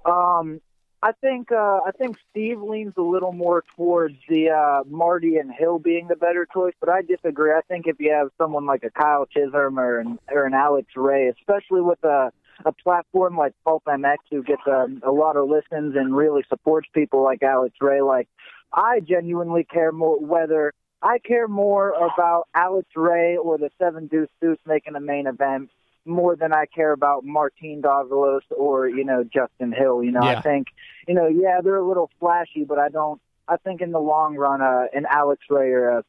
[0.05, 0.61] Um,
[1.03, 5.53] I think uh, I think Steve leans a little more towards the uh, Marty and
[5.53, 7.53] Hill being the better choice, but I disagree.
[7.53, 10.89] I think if you have someone like a Kyle Chisholm or an, or an Alex
[10.97, 12.33] Ray, especially with a
[12.65, 16.89] a platform like Pulp MX who gets um, a lot of listens and really supports
[16.93, 18.29] people like Alex Ray, like
[18.73, 24.29] I genuinely care more whether I care more about Alex Ray or the Seven Deuce
[24.41, 25.71] Deuce making a main event
[26.05, 30.03] more than I care about Martin Davalos or you know Justin Hill.
[30.03, 30.39] You know, Yeah.
[30.39, 30.69] I think
[31.07, 33.21] you know, yeah, they're a little flashy, but I don't.
[33.47, 36.05] I think in the long run, uh, an Alex Ray or a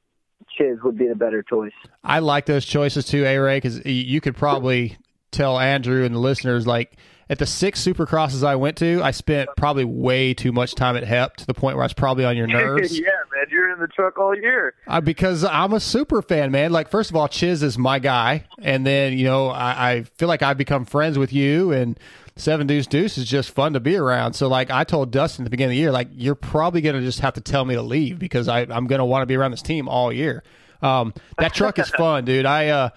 [0.58, 1.72] Chiz would be the better choice.
[2.04, 4.98] I like those choices too, A Ray, because you could probably
[5.32, 6.98] tell Andrew and the listeners like
[7.30, 11.04] at the six supercrosses I went to, I spent probably way too much time at
[11.04, 12.98] Hep to the point where I was probably on your nerves.
[13.00, 14.74] yeah, man, you're in the truck all year.
[14.88, 16.72] Uh, because I'm a super fan, man.
[16.72, 20.28] Like, first of all, Chiz is my guy, and then you know I, I feel
[20.28, 22.00] like I've become friends with you, and
[22.36, 24.34] Seven Deuce Deuce is just fun to be around.
[24.34, 27.02] So, like, I told Dustin at the beginning of the year, like, you're probably gonna
[27.02, 29.52] just have to tell me to leave because I, I'm gonna want to be around
[29.52, 30.44] this team all year.
[30.82, 32.46] Um, that truck is fun, dude.
[32.46, 32.90] I uh,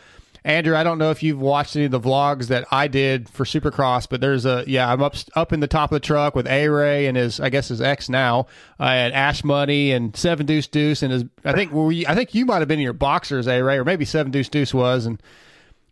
[0.44, 3.44] Andrew, I don't know if you've watched any of the vlogs that I did for
[3.44, 6.48] Supercross, but there's a yeah, I'm up up in the top of the truck with
[6.48, 8.46] A Ray and his I guess his ex now,
[8.80, 12.14] uh, and Ash Money and Seven Deuce Deuce and his I think were you, I
[12.16, 14.74] think you might have been in your boxers, A Ray, or maybe Seven Deuce Deuce
[14.74, 15.22] was, and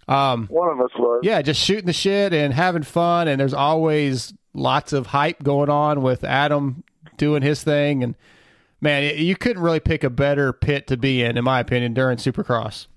[0.09, 1.21] um One of us was.
[1.23, 5.71] yeah, just shooting the shit and having fun, and there's always lots of hype going
[5.71, 6.83] on with Adam
[7.17, 8.17] doing his thing, and
[8.81, 12.17] man, you couldn't really pick a better pit to be in, in my opinion, during
[12.17, 12.89] Supercross.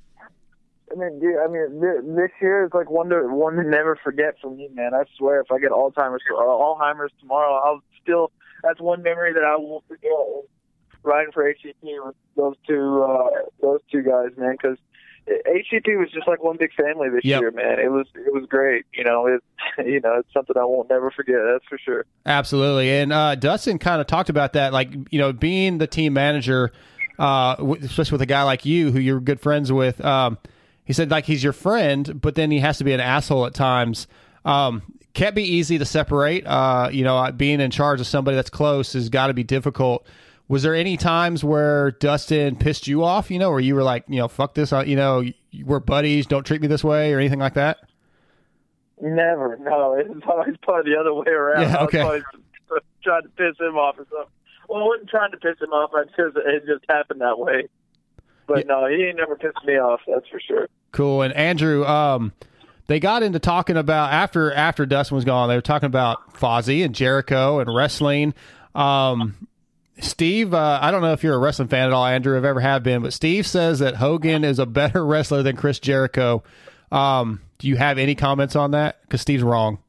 [0.93, 3.95] I mean, dude, I mean, th- this year is like one to one to never
[4.03, 4.93] forget for me, man.
[4.93, 8.31] I swear, if I get Alzheimer's Alzheimer's tomorrow, I'll still.
[8.63, 10.11] That's one memory that I won't forget.
[11.03, 13.29] Riding for HEP with those two, uh,
[13.61, 14.77] those two guys, man, because
[15.27, 17.41] HEP was just like one big family this Yep.
[17.41, 17.79] year, man.
[17.79, 18.85] It was, it was great.
[18.93, 19.43] You know, it,
[19.85, 21.35] you know, it's something I won't never forget.
[21.45, 22.05] That's for sure.
[22.25, 22.89] Absolutely.
[22.89, 26.71] And uh, Dustin kind of talked about that, like, you know, being the team manager,
[27.19, 30.03] uh, especially with a guy like you who you're good friends with.
[30.05, 30.37] Um,
[30.85, 33.53] he said, like, he's your friend, but then he has to be an asshole at
[33.53, 34.07] times.
[34.45, 34.81] Um,
[35.13, 36.45] can't be easy to separate.
[36.45, 40.05] Uh, you know, being in charge of somebody that's close has got to be difficult.
[40.47, 44.03] Was there any times where Dustin pissed you off, you know, where you were like,
[44.07, 45.23] you know, fuck this, uh, you know,
[45.63, 47.77] we're buddies, don't treat me this way or anything like that?
[49.01, 49.57] Never.
[49.57, 51.61] No, it's always probably the other way around.
[51.61, 51.99] Yeah, I was okay.
[52.01, 52.23] always
[53.03, 54.31] trying to piss him off or something.
[54.67, 55.91] Well, I wasn't trying to piss him off.
[55.93, 57.67] I just it just happened that way.
[58.47, 60.01] But no, he ain't never pissed me off.
[60.07, 60.67] That's for sure.
[60.91, 61.21] Cool.
[61.21, 62.33] And Andrew, um,
[62.87, 65.49] they got into talking about after after Dustin was gone.
[65.49, 68.33] They were talking about Fozzy and Jericho and wrestling.
[68.75, 69.47] Um,
[69.99, 72.35] Steve, uh, I don't know if you're a wrestling fan at all, Andrew.
[72.35, 75.79] I've ever have been, but Steve says that Hogan is a better wrestler than Chris
[75.79, 76.43] Jericho.
[76.91, 79.01] Um, do you have any comments on that?
[79.03, 79.79] Because Steve's wrong.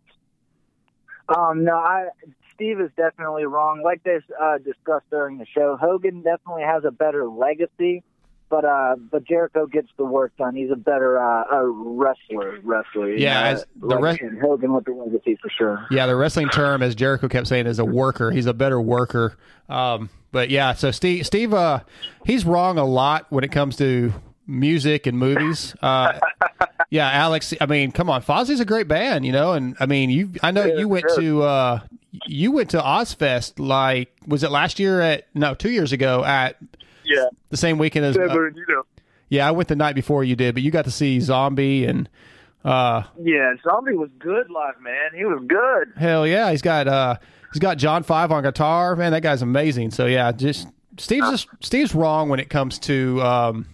[1.29, 2.09] Um, no, I
[2.55, 3.83] Steve is definitely wrong.
[3.83, 8.03] Like they uh, discussed during the show, Hogan definitely has a better legacy,
[8.51, 10.55] but uh, but Jericho gets the work done.
[10.55, 12.59] He's a better uh, a wrestler.
[12.63, 13.11] Wrestler.
[13.11, 15.87] you Yeah, know, as the like rest- Hogan with the legacy for sure.
[15.91, 18.31] Yeah, the wrestling term, as Jericho kept saying, is a worker.
[18.31, 19.37] He's a better worker.
[19.69, 21.81] Um, but yeah, so Steve, Steve, uh,
[22.27, 24.13] he's wrong a lot when it comes to
[24.47, 25.75] music and movies.
[25.81, 26.19] Uh,
[26.91, 27.55] yeah, Alex.
[27.61, 30.31] I mean, come on, Fozzy's a great band, you know, and I mean, you.
[30.43, 31.21] I know Yeah, you went sure.
[31.21, 31.81] to uh,
[32.27, 33.59] you went to Ozzfest.
[33.59, 35.01] Like, was it last year?
[35.01, 36.57] At no, two years ago at
[37.05, 37.27] Yeah.
[37.55, 38.17] The same weekend as.
[38.17, 38.83] Yeah, uh, you know,
[39.29, 42.09] yeah, I went the night before you did, but you got to see Zombie and
[42.65, 45.11] Uh, Yeah, Zombie was good live, man.
[45.15, 45.93] He was good.
[45.97, 47.17] hell yeah, he's got uh,
[47.53, 48.97] he's got John Five on guitar.
[48.97, 49.91] Man, that guy's amazing.
[49.91, 53.67] So yeah, just Steve's just Steve's wrong when it comes to um,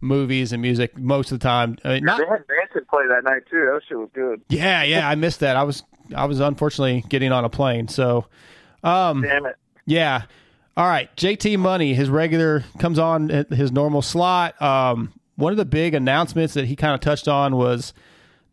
[0.00, 1.76] movies and music most of the time.
[1.84, 3.68] I mean, not They had Manson play that night too.
[3.72, 4.42] That shit was good.
[4.48, 5.08] yeah, yeah.
[5.08, 5.56] I missed that.
[5.56, 5.82] I was
[6.14, 7.88] I was unfortunately getting on a plane.
[7.88, 8.26] So
[8.82, 9.56] um, Damn it.
[9.86, 10.22] Yeah.
[10.76, 11.14] All right.
[11.16, 14.60] JT Money, his regular comes on at his normal slot.
[14.60, 17.92] Um, one of the big announcements that he kind of touched on was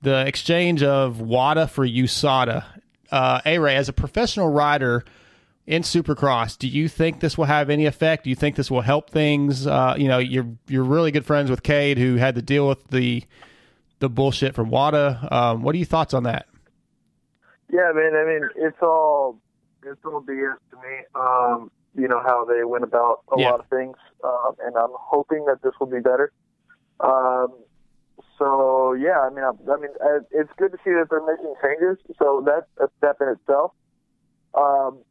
[0.01, 2.63] the exchange of WADA for USADA.
[3.12, 5.03] Uh, A-Ray, as a professional rider
[5.67, 8.23] in Supercross, do you think this will have any effect?
[8.23, 9.67] Do you think this will help things?
[9.67, 12.88] Uh, you know, you're you're really good friends with Cade, who had to deal with
[12.88, 13.23] the
[13.99, 15.27] the bullshit from WADA.
[15.31, 16.47] Um, what are your thoughts on that?
[17.71, 18.15] Yeah, man.
[18.15, 19.39] I mean, it's all
[19.84, 21.05] it's all BS to me.
[21.15, 23.51] Um, you know how they went about a Yeah.
[23.51, 26.32] lot of things, um, and I'm hoping that this will be better.
[26.99, 27.54] Um,
[28.38, 31.54] so yeah, I mean, I, I mean, uh, it's good to see that they're making
[31.62, 31.97] changes.
[32.17, 33.71] So that's a step in itself.
[34.54, 35.04] Um,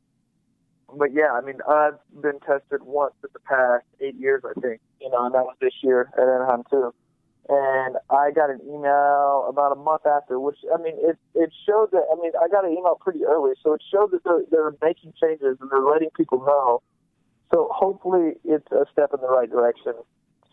[0.96, 4.80] but yeah, I mean, I've been tested once in the past eight years, I think.
[5.00, 6.92] You know, and that was this year at Anaheim too.
[7.52, 11.88] And I got an email about a month after, which I mean, it it showed
[11.90, 12.04] that.
[12.12, 15.14] I mean, I got an email pretty early, so it showed that they're they're making
[15.20, 16.80] changes and they're letting people know.
[17.52, 19.94] So hopefully, it's a step in the right direction.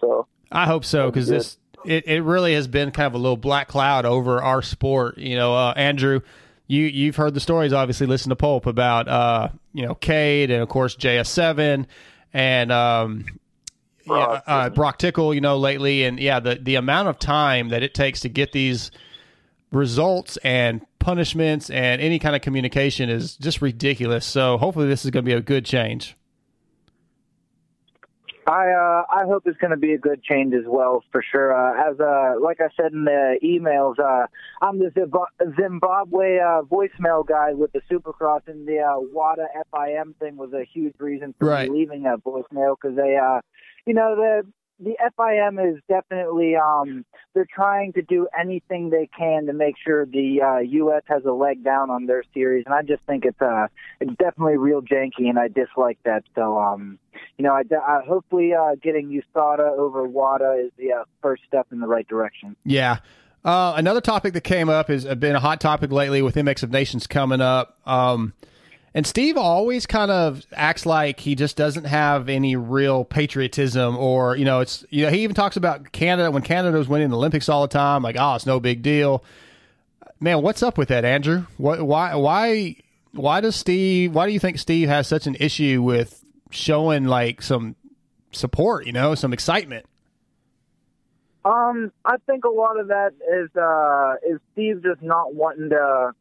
[0.02, 3.38] So I hope so because this it, it really has been kind of a little
[3.38, 5.20] black cloud over our sport.
[5.20, 6.22] You know, uh, Andrew,
[6.66, 7.74] you you've heard the stories.
[7.74, 11.86] Obviously, listen to Pulp about uh, you know Cade and of course JS7
[12.34, 13.26] and um,
[14.08, 14.44] yeah, Broc.
[14.48, 15.34] uh, Broc Tickle.
[15.34, 18.52] You know lately, and yeah, the the amount of time that it takes to get
[18.52, 18.92] these
[19.72, 24.26] results and punishments and any kind of communication is just ridiculous.
[24.26, 26.16] So hopefully, this is going to be a good change.
[28.46, 31.52] I uh, I hope it's going to be a good change as well for sure.
[31.54, 34.28] Uh, as uh, like I said in the emails, uh,
[34.62, 34.90] I'm the
[35.60, 40.64] Zimbabwe uh, voicemail guy with the Supercross, and the uh, WADA FIM thing was a
[40.64, 41.70] huge reason for Right.
[41.70, 43.42] me leaving that voicemail because they, uh,
[43.88, 44.46] you know, the
[44.80, 50.06] the FIM is definitely um, they're trying to do anything they can to make sure
[50.06, 51.02] the uh, U.S.
[51.08, 53.68] has a leg down on their series, and I just think it's uh,
[54.00, 56.24] it's definitely real janky, and I dislike that.
[56.36, 57.00] So um,
[57.38, 61.68] you know, I, I hopefully uh, getting USADA over WADA is the uh, first step
[61.72, 62.56] in the right direction.
[62.64, 63.00] Yeah.
[63.46, 66.72] Uh, another topic that came up has been a hot topic lately with MX of
[66.72, 67.80] Nations coming up.
[67.86, 68.34] Um,
[68.98, 74.36] and Steve always kind of acts like he just doesn't have any real patriotism, or
[74.36, 77.16] you know, it's you know he even talks about Canada when Canada was winning the
[77.16, 79.24] Olympics all the time, like oh, it's no big deal.
[80.20, 81.46] Man, what's up with that, Andrew?
[81.58, 82.78] What, why, why,
[83.12, 84.16] why does Steve?
[84.16, 87.76] Why do you think Steve has such an issue with showing like some
[88.32, 88.88] support?
[88.88, 89.86] You know, some excitement.
[91.46, 96.14] Um, I think a lot of that is uh, is Steve just not wanting to.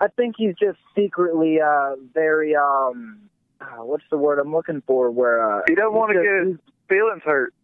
[0.00, 3.20] I think he's just secretly uh, very um,
[3.60, 5.10] uh, what's the word I'm looking for?
[5.10, 7.54] Where uh, he doesn't want to get his feelings hurt.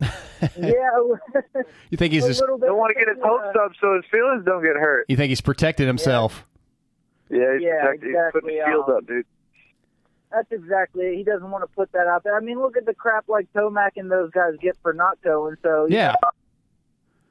[0.58, 2.40] yeah, You think he's a just?
[2.40, 2.58] little.
[2.58, 5.06] Don't want to get his hopes up so his feelings don't get hurt.
[5.08, 6.46] You think he's protecting himself?
[7.30, 8.08] Yeah, he's, Yeah, protected.
[8.10, 9.26] he's putting his exactly, shield um, up, dude.
[10.32, 11.04] That's exactly.
[11.06, 11.16] it.
[11.18, 12.36] He doesn't want to put that out there.
[12.36, 15.56] I mean, look at the crap like Tomac and those guys get for not going.
[15.62, 16.14] So Yeah.
[16.22, 16.30] know,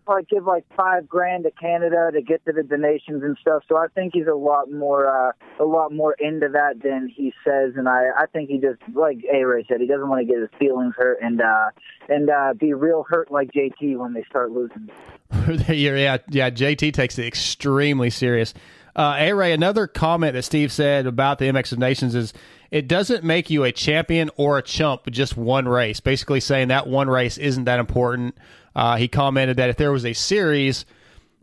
[0.08, 3.64] like give like five grand to Canada to get to the donations and stuff.
[3.68, 7.34] So I think he's a lot more uh, a lot more into that than he
[7.46, 7.74] says.
[7.76, 10.42] And I I think he just like A Ray said, he doesn't want to get
[10.42, 11.70] his feelings hurt and uh,
[12.10, 14.90] and uh, be real hurt like JT when they start losing.
[15.70, 16.50] yeah, yeah.
[16.50, 18.54] JT takes it extremely serious.
[18.96, 22.32] Uh, A Ray, another comment that Steve said about the MX of Nations is
[22.70, 26.00] it doesn't make you a champion or a chump just one race.
[26.00, 28.38] Basically, saying that one race isn't that important.
[28.76, 30.86] Uh, he commented that if there was a series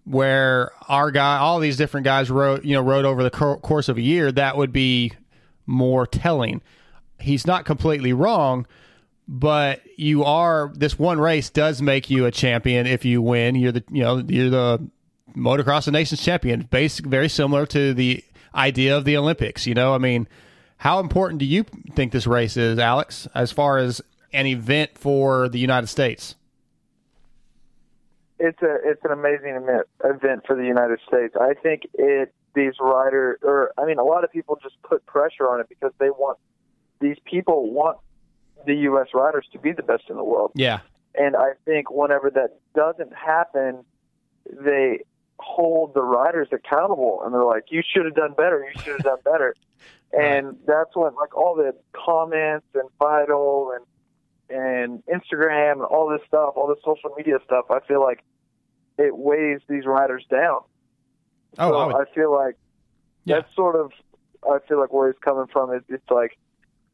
[0.04, 3.96] where our guy, all these different guys rode, you know, rode over the course of
[3.96, 5.12] a year, that would be
[5.66, 6.60] more telling.
[7.18, 8.66] He's not completely wrong,
[9.28, 13.54] but you are this one race does make you a champion if you win.
[13.54, 14.90] You're the you know you're the
[15.36, 16.62] motocross of nations champion.
[16.62, 19.66] Basic, very similar to the idea of the Olympics.
[19.66, 20.26] You know, I mean,
[20.78, 24.00] how important do you think this race is, Alex, as far as
[24.32, 26.34] an event for the United States?
[28.40, 31.34] It's a it's an amazing event event for the United States.
[31.38, 35.48] I think it these riders or I mean a lot of people just put pressure
[35.48, 36.38] on it because they want
[37.00, 37.98] these people want
[38.66, 40.52] the US riders to be the best in the world.
[40.54, 40.80] Yeah,
[41.14, 43.84] And I think whenever that doesn't happen,
[44.50, 45.00] they
[45.38, 49.04] hold the riders accountable and they're like, You should have done better, you should have
[49.04, 49.54] done better.
[50.12, 53.84] And that's when like all the comments and Vital and
[54.50, 58.24] and Instagram and all this stuff, all this social media stuff, I feel like
[58.98, 60.60] it weighs these riders down.
[61.58, 62.56] Oh, so I would- I feel like
[63.24, 63.36] Yeah.
[63.40, 63.92] that's sort of
[64.42, 66.38] I feel like where he's coming from is it's like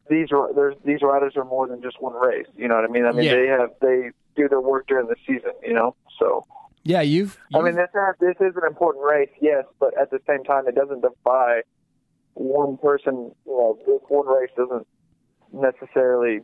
[0.09, 2.47] these there's these riders are more than just one race.
[2.57, 3.05] You know what I mean?
[3.07, 3.35] I mean Yeah.
[3.35, 5.53] they have they do their work during the season.
[5.63, 6.45] You know, so
[6.83, 7.39] yeah, you've.
[7.55, 10.45] I you've- mean this has, this is an important race, yes, but at the same
[10.45, 11.63] time it doesn't defy
[12.35, 13.35] one person.
[13.47, 14.87] You know, this one race doesn't
[15.53, 16.41] necessarily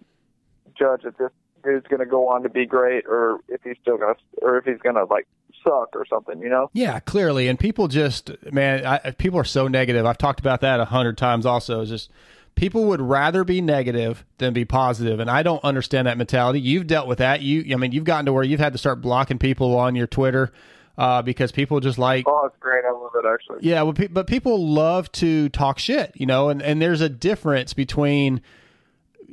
[0.79, 1.31] judge if this
[1.65, 4.59] dude's going to go on to be great or if he's still going to or
[4.59, 5.27] if he's going to like
[5.63, 6.41] suck or something.
[6.41, 6.71] You know?
[6.73, 10.07] Yeah, clearly, and people just man, I, people are so negative.
[10.07, 11.47] I've talked about that a hundred times.
[11.47, 12.11] Also, is just
[12.55, 16.61] people would rather be negative than be positive, and I don't understand that mentality.
[16.61, 17.43] You've dealt with that.
[17.43, 20.07] You, I mean, you've gotten to where you've had to start blocking people on your
[20.07, 20.53] Twitter
[20.99, 22.85] uh, because people just like Oh, it's great.
[22.85, 23.59] I love it actually.
[23.67, 28.43] yeah, but people love to talk shit, you know, and, and there's a difference between,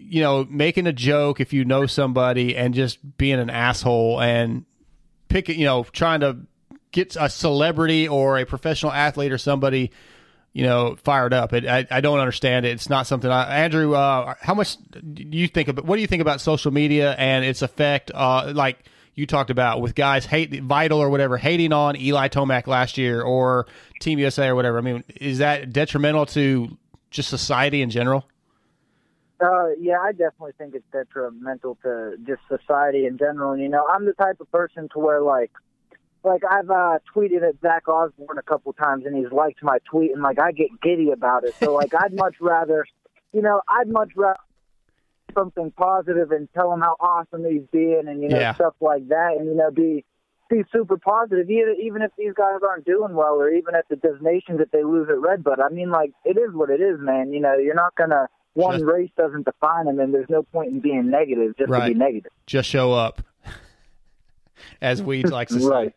[0.10, 4.66] you know, making a joke if you know somebody and just being an asshole and
[5.28, 6.38] picking, you know, trying to
[6.91, 9.91] get a celebrity or a professional athlete or somebody,
[10.51, 11.53] you know, fired up.
[11.53, 12.70] It, I, I don't understand it.
[12.70, 16.07] It's not something I, Andrew, uh, how much do you think about, what do you
[16.07, 18.12] think about social media and its effect?
[18.14, 18.84] Uh, like,
[19.14, 23.22] you talked about with guys hate vital or whatever hating on Eli Tomac last year
[23.22, 23.68] or
[23.99, 24.78] Team USA or whatever.
[24.78, 26.78] I mean, is that detrimental to
[27.12, 28.26] just society in general?
[29.42, 33.54] Uh, yeah, I definitely think it's detrimental to just society in general.
[33.54, 35.52] And, you know, I'm the type of person to where like,
[36.24, 40.12] like I've uh, tweeted at Zach Osborne a couple times, and he's liked my tweet,
[40.12, 41.56] and like I get giddy about it.
[41.64, 42.86] So like, I'd much rather,
[43.32, 44.40] you know, I'd much rather
[45.34, 48.56] something positive and tell him how awesome he's being, and you know, Yeah.
[48.56, 50.04] stuff like that, and you know, be
[50.50, 53.96] be super positive, even even if these guys aren't doing well, or even at the
[53.96, 55.62] destinations that they lose at Redbud.
[55.62, 57.32] I mean, like it is what it is, man.
[57.32, 58.28] You know, you're not gonna.
[58.54, 61.86] One Just- race doesn't define them, and there's no point in being negative just to
[61.86, 62.32] be negative.
[62.45, 63.22] Just show up,
[64.82, 65.68] as Weeds likes to say.
[65.68, 65.93] Right.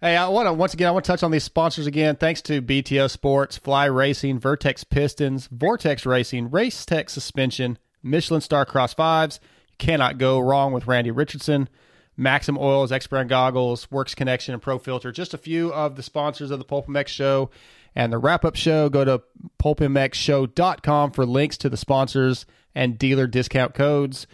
[0.00, 0.88] Hey, I want to once again.
[0.88, 2.16] I want to touch on these sponsors again.
[2.16, 8.66] Thanks to BTO Sports, Fly Racing, Vertex Pistons, Vortex Racing, Race Tech Suspension, Michelin Star
[8.66, 9.40] Cross Fives.
[9.70, 11.68] You cannot go wrong with Randy Richardson.
[12.16, 15.10] Maxim Oils, X Brand Goggles, Works Connection, and Pro Filter.
[15.10, 17.50] Just a few of the sponsors of the Pulp MX show
[17.94, 18.88] and the wrap up show.
[18.88, 19.22] Go to
[19.62, 24.26] pulpmxshow.com for links to the sponsors and dealer discount codes.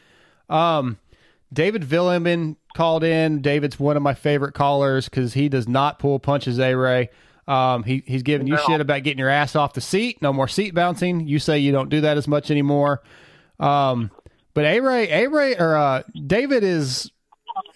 [0.48, 0.98] Um,
[1.52, 3.42] David Vuillemin called in.
[3.42, 7.10] David's one of my favorite callers because he does not pull punches, A Ray.
[7.48, 10.22] Um, he, he's giving you shit about getting your ass off the seat.
[10.22, 11.26] No more seat bouncing.
[11.26, 13.02] You say you don't do that as much anymore.
[13.58, 14.12] Um,
[14.54, 17.10] but A Ray, A Ray, or uh, David is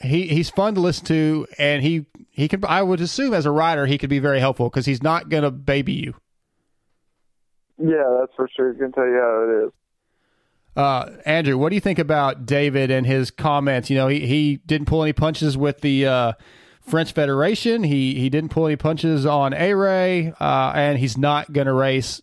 [0.01, 2.65] he he's fun to listen to, and he he can.
[2.65, 5.53] I would assume as a rider he could be very helpful because he's not gonna
[5.53, 6.15] baby you.
[7.79, 8.73] Yeah, that's for sure.
[8.73, 9.73] He's gonna tell you how it is.
[10.77, 13.89] Uh, Andrew, what do you think about David and his comments?
[13.89, 16.33] You know, he, he didn't pull any punches with the uh,
[16.81, 17.85] French Federation.
[17.85, 21.73] He he didn't pull any punches on A Ray, uh, and he's not going to
[21.73, 22.21] race.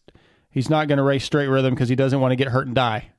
[0.50, 2.76] He's not going to race straight rhythm because he doesn't want to get hurt and
[2.76, 3.12] die.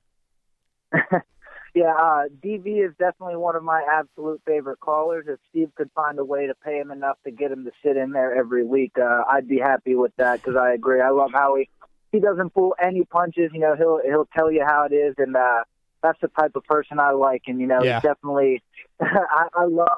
[1.75, 5.25] Yeah, uh, DV is definitely one of my absolute favorite callers.
[5.27, 7.97] If Steve could find a way to pay him enough to get him to sit
[7.97, 11.01] in there every week, uh, I'd be happy with that because I agree.
[11.01, 11.70] I love how he
[12.12, 13.51] he doesn't pull any punches.
[13.55, 15.64] You know, he'll he'll tell you how it is, and uh,
[16.03, 17.45] that's the type of person I like.
[17.47, 18.01] And you know, Yeah.
[18.01, 18.62] he's definitely
[19.01, 19.89] I, I love.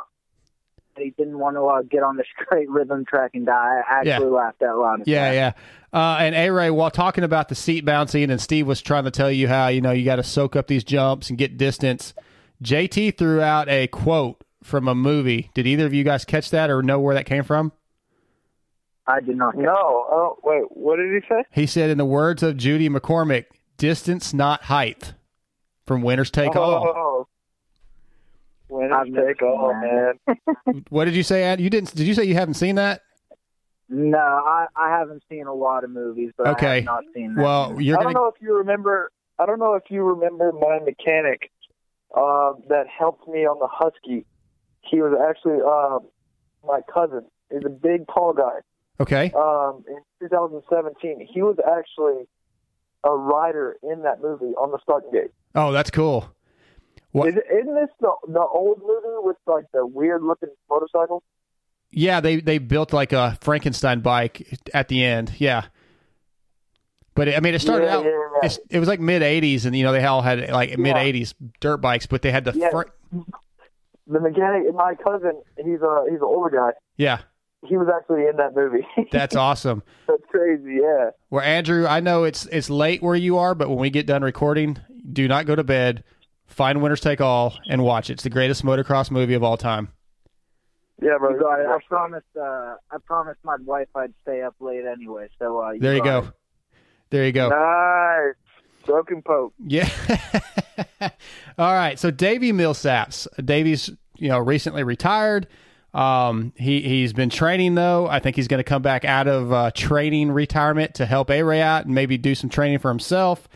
[0.96, 3.80] That He didn't want to uh, get on the straight rhythm track and die.
[3.88, 4.18] I actually Yeah.
[4.36, 5.00] laughed out loud.
[5.02, 5.34] at Yeah, that.
[5.92, 5.98] yeah.
[5.98, 9.10] Uh, and A Ray, while talking about the seat bouncing, and Steve was trying to
[9.10, 12.14] tell you how you know you got to soak up these jumps and get distance.
[12.62, 15.50] JT threw out a quote from a movie.
[15.54, 17.72] Did either of you guys catch that or know where that came from?
[19.06, 19.54] I did not.
[19.56, 21.44] No, oh wait, what did he say?
[21.50, 25.12] He said, in the words of Judy McCormick, "Distance, not height."
[25.86, 27.28] From Winners Take All.
[28.70, 30.14] Oh, winners take all, that.
[30.26, 30.84] man.
[30.88, 31.44] What did you say?
[31.44, 31.60] Ad?
[31.60, 31.94] You didn't?
[31.94, 33.02] Did you say you haven't seen that?
[33.88, 36.74] No, I, I haven't seen a lot of movies, but I Okay.
[36.76, 37.42] have not seen that.
[37.42, 38.14] Well, you're I gonna.
[38.14, 39.10] don't know if you remember.
[39.38, 41.50] I don't know if you remember my mechanic
[42.16, 44.24] uh, that helped me on the Husky.
[44.82, 45.98] He was actually uh,
[46.66, 47.26] my cousin.
[47.50, 48.60] He's a big, tall guy.
[49.00, 49.32] Okay.
[49.36, 52.24] Um, in 2017, he was actually
[53.04, 55.30] a rider in that movie on the starting gate.
[55.54, 56.33] Oh, that's cool.
[57.14, 57.28] What?
[57.28, 61.22] Is, isn't this the the old movie with like the weird looking motorcycles?
[61.92, 65.32] Yeah, they they built like a Frankenstein bike at the end.
[65.38, 65.66] Yeah.
[67.14, 68.04] But it, I mean, it started Yeah, out.
[68.04, 68.38] yeah, yeah.
[68.42, 71.34] It's, it was like mid '80s, and you know they all had like mid '80s
[71.60, 72.88] dirt bikes, but they had the front.
[74.08, 76.72] The mechanic, my cousin, he's a he's an older guy.
[76.96, 77.20] Yeah,
[77.64, 78.84] He was actually in that movie.
[79.12, 79.84] that's awesome.
[80.08, 80.78] That's crazy.
[80.82, 81.10] Yeah.
[81.30, 84.22] Well, Andrew, I know it's it's late where you are, but when we get done
[84.22, 84.78] recording,
[85.12, 86.02] do not go to bed.
[86.46, 88.14] Find Winners Take All and watch it.
[88.14, 89.88] It's the greatest motocross movie of all time.
[91.02, 91.30] Yeah, bro.
[91.30, 91.66] You it.
[91.66, 92.26] I promised.
[92.36, 95.28] Uh, I promised my wife I'd stay up late anyway.
[95.38, 96.18] So uh, There you go.
[96.18, 96.24] it.
[97.10, 97.48] There you go.
[97.48, 98.34] Nice.
[98.86, 99.54] Broken poke.
[99.58, 99.88] Yeah.
[101.58, 101.98] All right.
[101.98, 103.26] So Davi Millsaps.
[103.40, 105.46] Davi's, you know, recently retired.
[105.92, 108.08] Um, he he's been training though.
[108.08, 111.42] I think he's going to come back out of uh, training retirement to help A
[111.42, 113.48] Ray out and maybe do some training for himself.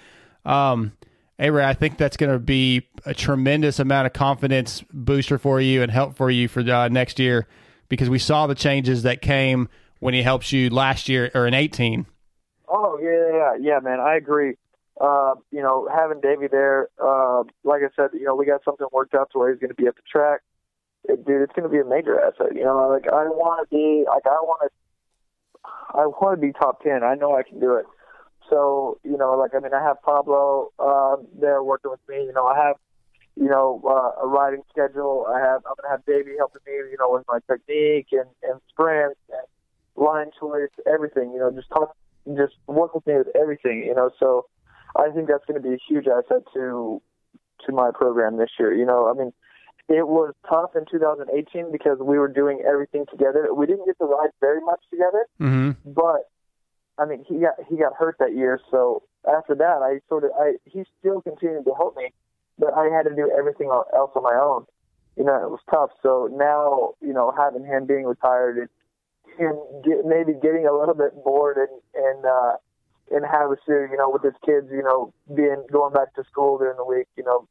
[0.44, 0.92] Um,
[1.40, 5.60] A Ray, I think that's going to be a tremendous amount of confidence booster for
[5.60, 7.46] you and help for you for uh, next year
[7.88, 9.68] because we saw the changes that came
[10.00, 12.06] when he helps you last year or in eighteen.
[12.68, 14.00] Oh yeah, yeah, yeah, man.
[14.00, 14.54] I agree.
[15.00, 18.88] Uh, you know, having Davi there, uh, like I said, you know, we got something
[18.92, 20.40] worked out to where he's going to be at the track.
[21.04, 22.56] It, dude, it's going to be a major asset.
[22.56, 26.52] You know, like I want to be, like I want to, I want to be
[26.52, 27.04] top ten.
[27.04, 27.86] I know I can do it.
[28.50, 32.24] So, you know, like I mean, I have Pablo uh, there working with me.
[32.24, 32.76] You know, I have,
[33.36, 35.26] you know, uh, a riding schedule.
[35.28, 36.72] I have, I'm gonna have Davi helping me.
[36.90, 39.46] You know, with my technique and and sprints and
[39.96, 41.32] line choice, everything.
[41.32, 41.94] You know, just talk,
[42.26, 43.84] and just work with me with everything.
[43.86, 44.46] You know, so
[44.96, 47.02] I think that's going to be a huge asset to
[47.66, 48.72] to my program this year.
[48.74, 49.32] You know, I mean,
[49.88, 53.52] it was tough in 2018 because we were doing everything together.
[53.54, 55.92] We didn't get to ride very much together, Mm-hmm.
[55.92, 56.28] but
[56.98, 58.60] I mean, he got he got hurt that year.
[58.70, 62.12] So after that, I sort of I he still continued to help me,
[62.58, 64.66] but I had to do everything else on my own.
[65.16, 65.90] You know, it was tough.
[66.02, 68.68] So now, you know, having him being retired and
[69.38, 72.56] him get, maybe getting a little bit bored and and uh,
[73.10, 76.58] and have do, you know, with his kids, you know, being going back to school
[76.58, 77.46] during the week, you know,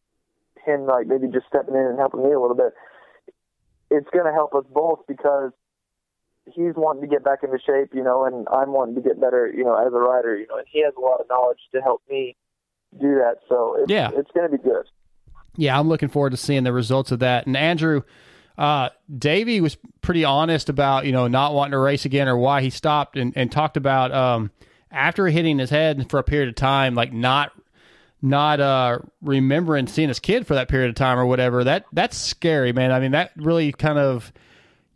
[0.66, 2.74] him like maybe just stepping in and helping me a little bit.
[3.90, 5.52] It's going to help us both because
[6.54, 9.52] he's wanting to get back into shape, you know, and I'm wanting to get better,
[9.56, 11.82] you know, as a rider, you know, and he has a lot of knowledge to
[11.82, 12.36] help me
[13.00, 13.36] do that.
[13.50, 14.10] So it's, Yeah.
[14.14, 14.86] it's going to be good.
[15.56, 17.48] Yeah, I'm looking forward to seeing the results of that.
[17.48, 18.04] And Andrew,
[18.58, 22.62] uh, Davi was pretty honest about you know not wanting to race again or why
[22.62, 24.52] he stopped, and, and talked about um,
[24.92, 27.52] after hitting his head for a period of time, like not
[28.22, 31.64] not uh, remembering seeing his kid for that period of time or whatever.
[31.64, 32.92] That that's scary, man.
[32.92, 34.32] I mean, that really kind of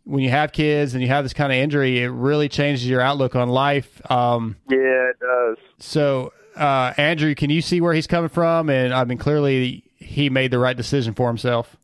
[0.04, 3.00] when you have kids and you have this kind of injury, it really changes your
[3.00, 4.00] outlook on life.
[4.10, 5.56] Um, Yeah, it does.
[5.78, 8.68] so, uh, Andrew, can you see where he's coming from?
[8.68, 11.76] And I mean, clearly he made the right decision for himself.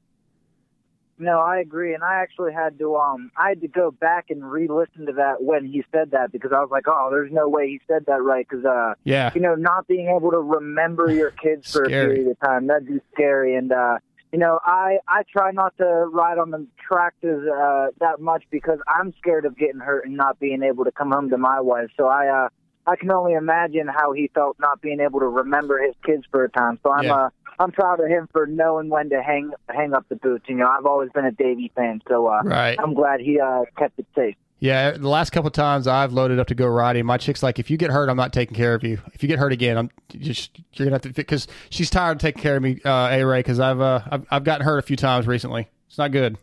[1.21, 4.49] No, I agree, and I actually had to um I had to go back and
[4.49, 7.67] re-listen to that when he said that because I was like, oh, there's no way
[7.67, 9.33] he said that right because uh Yeah.
[9.35, 12.87] you know not being able to remember your kids for a period of time that'd
[12.87, 13.99] be scary and uh
[14.33, 18.79] you know I I try not to ride on the tractors uh that much because
[18.87, 21.91] I'm scared of getting hurt and not being able to come home to my wife
[21.97, 22.49] so I uh
[22.87, 26.45] I can only imagine how he felt not being able to remember his kids for
[26.45, 27.15] a time so I'm Yeah.
[27.15, 27.29] uh
[27.61, 30.45] I'm proud of him for knowing when to hang hang up the boots.
[30.49, 32.79] You know, I've always been a Davi fan, so uh, Right.
[32.79, 34.37] I'm glad he uh, kept it safe.
[34.61, 37.71] Yeah, the last couple times I've loaded up to go riding, my chick's like, if
[37.71, 38.99] you get hurt, I'm not taking care of you.
[39.15, 42.19] If you get hurt again, I'm just you're gonna have to because she's tired of
[42.19, 44.83] taking care of me, uh, A Ray, because I've uh I've, I've gotten hurt a
[44.83, 45.69] few times recently.
[45.87, 46.39] It's not good.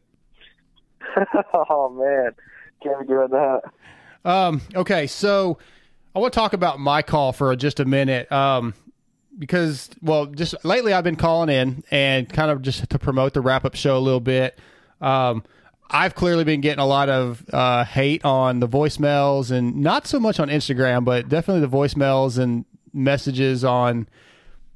[1.69, 2.31] oh man,
[2.81, 3.61] can't be doing that.
[4.23, 5.57] Um, okay, so
[6.15, 8.31] I want to talk about my call for just a minute.
[8.31, 8.73] Um,
[9.37, 13.41] because well, just lately I've been calling in and kind of just to promote the
[13.41, 14.57] wrap up show a little bit.
[15.01, 15.43] Um,
[15.89, 20.19] I've clearly been getting a lot of uh, hate on the voicemails and not so
[20.19, 24.07] much on Instagram, but definitely the voicemails and messages on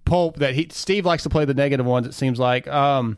[0.06, 2.08] Pulp that he Steve likes to play the negative ones.
[2.08, 2.68] It seems like.
[2.68, 3.18] Um,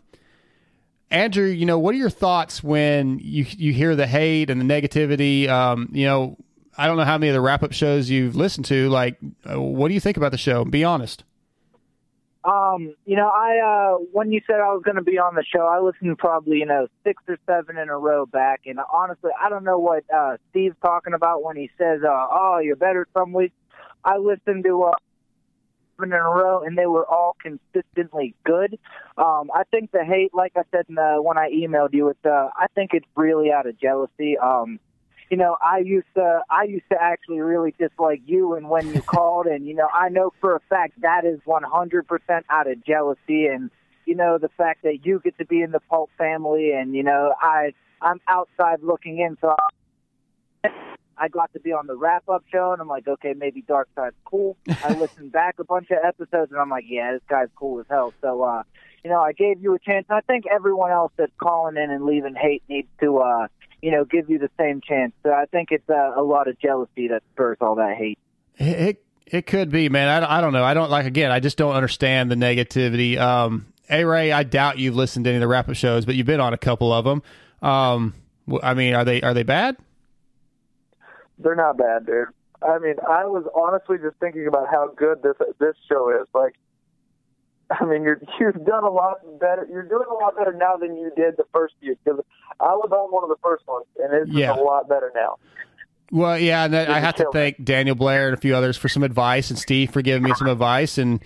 [1.10, 4.66] Andrew, you know, what are your thoughts when you you hear the hate and the
[4.66, 5.48] negativity?
[5.50, 6.38] Um, you know,
[6.78, 8.90] I don't know how many of the wrap up shows you've listened to.
[8.90, 9.18] Like,
[9.50, 10.64] uh, what do you think about the show?
[10.64, 11.24] Be honest.
[12.44, 15.44] Um, you know, I uh when you said I was going to be on the
[15.44, 19.32] show, I listened probably you know six or seven in a row back, and honestly,
[19.40, 23.08] I don't know what uh Steve's talking about when he says, uh, "Oh, you're better
[23.14, 23.54] some weeks."
[24.04, 24.94] I listened to uh,
[25.98, 28.80] seven in a row, and they were all consistently good.
[29.18, 32.26] Um, I think the hate, like I said in the, when I emailed you, it's
[32.26, 34.38] uh, I think it's really out of jealousy.
[34.38, 34.80] Um,
[35.32, 39.02] you know, I used to I used to actually really dislike you and when you
[39.02, 43.46] called and you know, I know for a fact that is 100% out of jealousy
[43.46, 43.72] and
[44.06, 47.04] you know, the fact that you get to be in the Pulp family and you
[47.04, 47.72] know, I
[48.02, 49.56] I'm outside looking in so
[51.18, 53.88] I got to be on the wrap up show and I'm like, okay, maybe Dark
[53.96, 54.58] Side's cool.
[54.84, 57.86] I listened back a bunch of episodes and I'm like, yeah, this guy's cool as
[57.90, 58.14] hell.
[58.20, 58.64] So uh
[59.06, 60.08] you know, I gave you a chance.
[60.10, 63.48] And I think everyone else that's calling in and leaving hate needs to uh
[63.82, 65.14] you know, give you the same chance.
[65.24, 68.20] So I think it's uh, a lot of jealousy that spurs all that hate.
[68.58, 70.24] It it, it could be, man.
[70.24, 70.64] I, I don't know.
[70.64, 71.32] I don't like again.
[71.32, 73.18] I just don't understand the negativity.
[73.18, 76.16] Um, A Ray, I doubt you've listened to any of the wrap up shows, but
[76.16, 77.24] you've been on a couple of them.
[77.62, 78.14] Um,
[78.48, 79.78] W- I mean, are they are they bad?
[81.40, 82.28] They're not bad, dude.
[82.62, 86.28] I mean, I was honestly just thinking about how good this this show is.
[86.34, 86.56] Like,
[87.80, 89.68] I mean, you're you've done a lot better.
[89.70, 92.20] You're doing a lot better now than you did the first year Because
[92.60, 94.54] I was on one of the first ones, and it's Yeah.
[94.54, 95.38] a lot better now.
[96.12, 99.02] Well, yeah, and I have to thank Daniel Blair and a few others for some
[99.04, 101.24] advice, and Steve for giving me some advice, and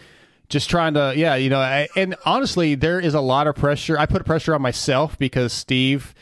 [0.48, 3.98] just trying to, yeah, you know, I, and honestly, there is a lot of pressure.
[3.98, 6.14] I put pressure on myself because Steve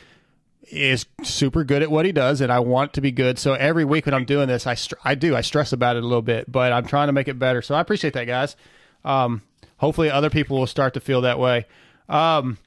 [0.71, 3.37] is super good at what he does, and I want to be good.
[3.37, 6.03] So every week when I'm doing this, I str- I do I stress about it
[6.03, 7.61] a little bit, but I'm trying to make it better.
[7.61, 8.55] So I appreciate that, guys.
[9.03, 9.41] Um,
[9.83, 11.65] hopefully, other people will start to feel that way.
[12.07, 12.57] Um,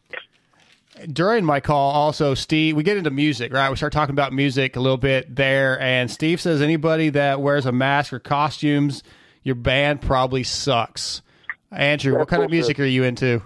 [1.10, 3.70] during my call, also Steve, we get into music, right?
[3.70, 7.64] We start talking about music a little bit there, and Steve says anybody that wears
[7.64, 9.02] a mask or costumes,
[9.42, 11.22] your band probably sucks.
[11.72, 13.42] Andrew, what kind of music are you into?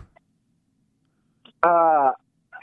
[1.63, 2.11] Uh,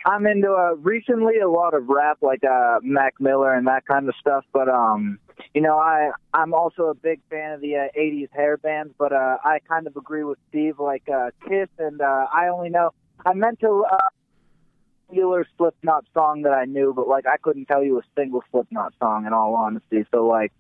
[0.06, 4.10] I'm into uh, recently a lot of rap, like uh, Mac Miller and that kind
[4.10, 4.44] of stuff.
[4.52, 5.20] But um,
[5.58, 8.94] you know, I I'm also a big fan of the uh, '80s hair bands.
[8.96, 12.70] But uh, I kind of agree with Steve, like uh, Kiss, and uh, I only
[12.70, 12.92] know
[13.26, 17.98] I meant to uh, Slipknot song that I knew, but like I couldn't tell you
[17.98, 20.06] a single Slipknot song in all honesty.
[20.14, 20.52] So like.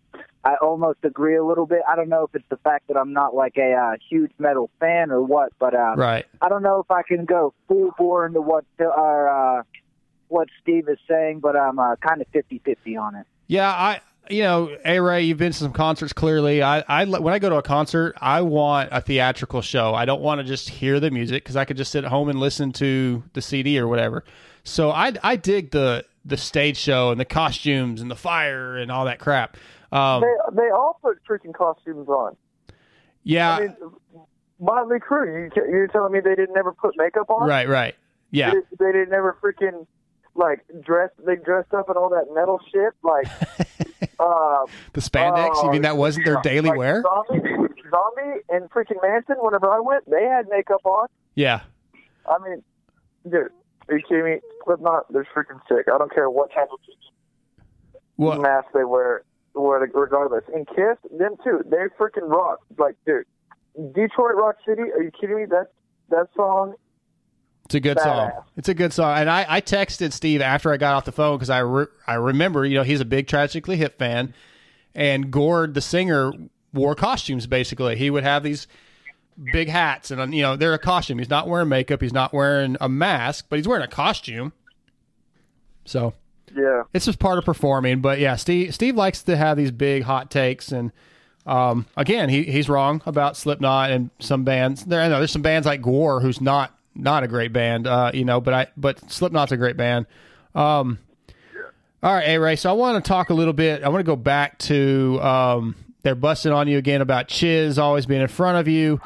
[0.43, 1.81] I almost agree a little bit.
[1.89, 4.69] I don't know if it's the fact that I'm not like a uh, huge metal
[4.79, 6.25] fan or what, but uh, Right.
[6.41, 9.63] I don't know if I can go full bore into what uh,
[10.29, 13.27] what Steve is saying, but I'm uh, kind of 50-50 on it.
[13.47, 13.99] Yeah, I
[14.29, 16.61] you know, A Ray, you've been to some concerts clearly.
[16.61, 19.93] I, I when I go to a concert, I want a theatrical show.
[19.93, 22.29] I don't want to just hear the music because I could just sit at home
[22.29, 24.23] and listen to the CD or whatever.
[24.63, 28.91] So I I dig the the stage show and the costumes and the fire and
[28.91, 29.55] all that crap.
[29.91, 32.35] Um, They they all put freaking costumes on.
[33.23, 33.75] yeah, I mean,
[34.59, 35.49] Motley Crue.
[35.55, 37.47] You, you're telling me they didn't ever put makeup on?
[37.47, 37.95] right, right.
[38.31, 39.87] Yeah, They, they didn't ever freaking
[40.35, 41.11] like dress.
[41.25, 42.93] They dressed up in all that metal shit.
[43.01, 43.27] Like,
[44.93, 45.63] the spandex.
[45.63, 47.03] you mean that oh, wasn't their daily like wear?
[47.03, 47.49] Zombie,
[47.89, 49.35] Zombie, and freaking Manson.
[49.39, 51.07] Whenever I went, they had makeup on.
[51.35, 51.61] Yeah,
[52.27, 52.63] I mean,
[53.23, 53.49] dude,
[53.89, 54.39] are you kidding me?
[54.65, 55.87] Slipknot, they're freaking sick.
[55.93, 56.79] I don't care what type of
[58.17, 60.43] mask they wear, wear regardless.
[60.53, 61.61] And Kiss, them too.
[61.65, 62.59] They freaking rock.
[62.77, 63.25] Like, dude,
[63.93, 64.83] Detroit Rock City.
[64.83, 65.45] Are you kidding me?
[65.45, 65.71] That
[66.09, 66.75] that song.
[67.65, 68.31] It's a good song.
[68.55, 69.17] It's a good song.
[69.17, 72.13] And I, I texted Steve after I got off the phone because I re- I
[72.13, 74.33] remember you know he's a big Tragically Hip fan,
[74.97, 76.33] and Gord the singer
[76.73, 77.47] wore costumes.
[77.47, 78.67] Basically, he would have these
[79.53, 81.19] big hats and you know they're a costume.
[81.19, 82.01] He's not wearing makeup.
[82.01, 84.51] He's not wearing a mask, but he's wearing a costume.
[85.85, 86.13] So
[86.55, 86.83] Yeah.
[86.93, 88.01] it's just part of performing.
[88.01, 90.91] But yeah, Steve Steve likes to have these big hot takes, and
[91.45, 94.83] um, again, he he's wrong about Slipknot and some bands.
[94.85, 98.11] There, I know there's some bands like GWAR, who's not not a great band, uh,
[98.13, 100.07] you know, but I but Slipknot's a great band.
[100.55, 100.97] Um,
[102.03, 102.55] all right, A Ray.
[102.55, 103.83] So I want to talk a little bit.
[103.83, 108.05] I want to go back to um, they're busting on you again about Chiz always
[108.05, 109.01] being in front of you.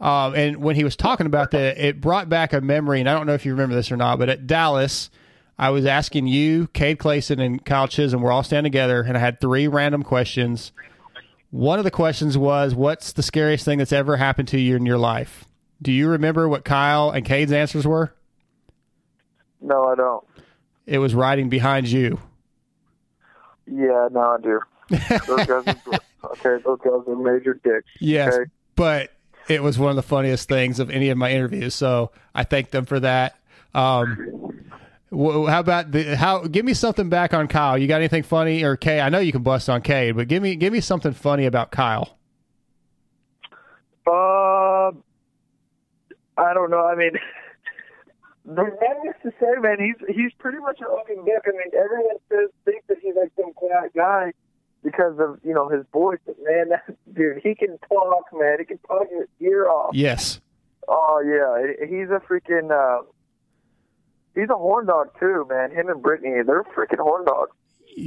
[0.00, 2.98] Um, and when he was talking about that, it brought back a memory.
[3.00, 5.10] And I don't know if you remember this or not, but at Dallas,
[5.56, 8.20] I was asking you, Cade Clason, and Kyle Chisholm.
[8.20, 10.72] We're all standing together, and I had three random questions.
[11.50, 14.86] One of the questions was, "What's the scariest thing that's ever happened to you in
[14.86, 15.44] your life?"
[15.80, 18.14] Do you remember what Kyle and Cade's answers were?
[19.60, 20.24] No, I don't.
[20.86, 22.18] It was riding behind you.
[23.66, 24.60] Yeah, no, I do.
[25.26, 26.00] Those guys are,
[26.32, 27.86] okay, those guys are major dicks.
[28.00, 28.50] Yes, Okay?
[28.76, 29.10] but
[29.48, 31.74] it was one of the funniest things of any of my interviews.
[31.74, 33.36] So I thank them for that.
[33.74, 34.60] Um,
[35.10, 36.46] how about the how?
[36.46, 37.76] Give me something back on Kyle.
[37.78, 39.00] You got anything funny or Kay?
[39.00, 41.70] I know you can bust on Cade, but give me give me something funny about
[41.70, 42.18] Kyle.
[44.06, 44.90] Uh,
[46.38, 46.86] I don't know.
[46.86, 47.12] I mean,
[48.44, 49.76] there's nothing to say, man.
[49.78, 51.42] He's he's pretty much an open book.
[51.46, 54.32] I mean, everyone says thinks that he's like some quiet guy
[54.82, 56.18] because of you know his voice.
[56.26, 58.56] But man, that dude, he can talk, man.
[58.58, 59.94] He can talk your ear off.
[59.94, 60.40] Yes,
[60.88, 62.70] Oh yeah, he's a freaking.
[62.72, 63.04] Uh,
[64.34, 65.70] he's a horn dog too, man.
[65.70, 67.52] Him and Brittany, they're freaking horn dogs.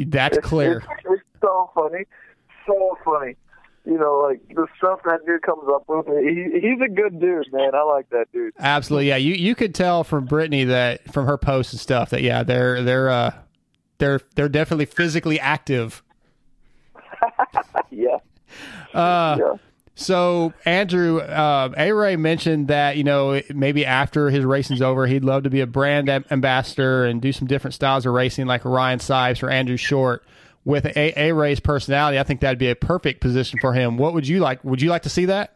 [0.07, 0.77] that's It's- clear.
[0.77, 2.05] It's, it's so funny,
[2.67, 3.35] so funny.
[3.85, 6.07] You know, like the stuff that dude comes up with.
[6.07, 7.75] He, he's a good dude, man.
[7.75, 8.53] I like that dude.
[8.59, 9.17] Absolutely, yeah.
[9.17, 12.81] You you could tell from Brittany that from her posts and stuff that yeah, they're
[12.83, 13.31] they're uh
[13.99, 16.01] they're they're definitely physically active.
[17.91, 18.17] Yeah,
[18.93, 19.53] Uh, yeah.
[19.95, 25.23] So Andrew, uh, A Ray mentioned that you know maybe after his racing's over, he'd
[25.23, 28.65] love to be a brand am- ambassador and do some different styles of racing, like
[28.65, 30.23] Ryan Sipes or Andrew Short.
[30.65, 33.97] With A, a Ray's personality, I think that'd be a perfect position for him.
[33.97, 34.63] What would you like?
[34.63, 35.55] Would you like to see that?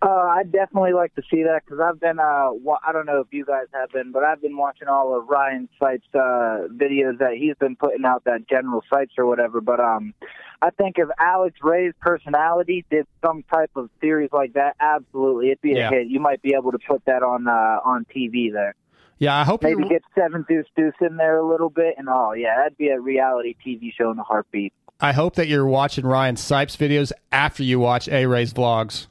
[0.00, 0.08] Uh,
[0.38, 3.26] I'd definitely like to see that because I've been, uh, wa- I don't know if
[3.32, 7.32] you guys have been, but I've been watching all of Ryan Sipes' uh, videos that
[7.36, 9.60] he's been putting out, that General Sipes or whatever.
[9.60, 10.14] But um,
[10.62, 15.62] I think if Alex Ray's personality did some type of series like that, absolutely, it'd
[15.62, 15.88] be Yeah.
[15.88, 16.06] a hit.
[16.06, 18.76] You might be able to put that on uh, on TV there.
[19.18, 22.08] Yeah, I hope Maybe you get Seven Deuce Deuce in there a little bit, and
[22.08, 24.72] oh yeah, that'd be a reality TV show in a heartbeat.
[25.00, 29.06] I hope that you're watching Ryan Sipes videos after you watch A Ray's vlogs.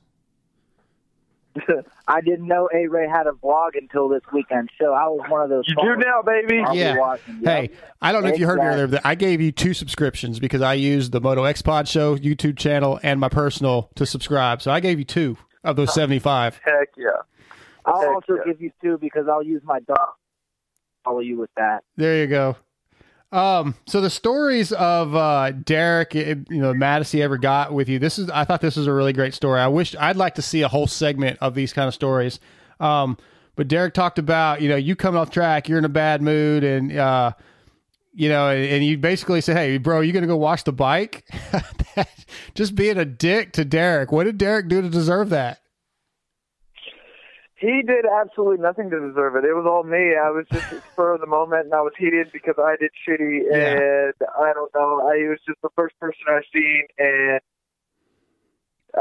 [2.08, 4.94] I didn't know A Ray had a vlog until this weekend show.
[4.94, 5.66] I was one of those.
[5.68, 6.62] You do now, baby.
[6.66, 6.98] I'll be Yeah.
[6.98, 7.72] watching, Hey, yep.
[8.02, 10.62] I don't know if you heard me earlier, but I gave you two subscriptions because
[10.62, 14.62] I used the Moto X Pod Show YouTube channel and my personal to subscribe.
[14.62, 16.62] So I gave you two of those 75.
[16.64, 17.08] Heck yeah.
[17.88, 18.42] I'll Heck also yeah.
[18.46, 20.10] give you two because I'll use my dog.
[21.04, 21.84] Follow you with that.
[21.96, 22.58] There you go.
[23.32, 28.00] Um, so the stories of uh, Derek, eh, you know, he ever got with you.
[28.00, 29.60] This is, I thought this was a really great story.
[29.60, 32.40] I wish I'd like to see a whole segment of these kind of stories.
[32.80, 33.18] Um,
[33.56, 36.64] but Derek talked about, you know, you coming off track, you're in a bad mood,
[36.64, 37.32] and uh,
[38.14, 41.28] you know, and, and you basically say, "Hey, bro, you gonna go wash the bike?"
[42.56, 44.12] Just being a dick to Derek.
[44.12, 45.62] What did Derek do to deserve that?
[47.60, 49.44] He did absolutely nothing to deserve it.
[49.44, 50.14] It was all me.
[50.16, 53.42] I was just spur of the moment, and I was heated because I did shitty,
[53.50, 53.72] Yeah.
[53.72, 55.02] and I don't know.
[55.10, 57.40] I was just the first person I seen, and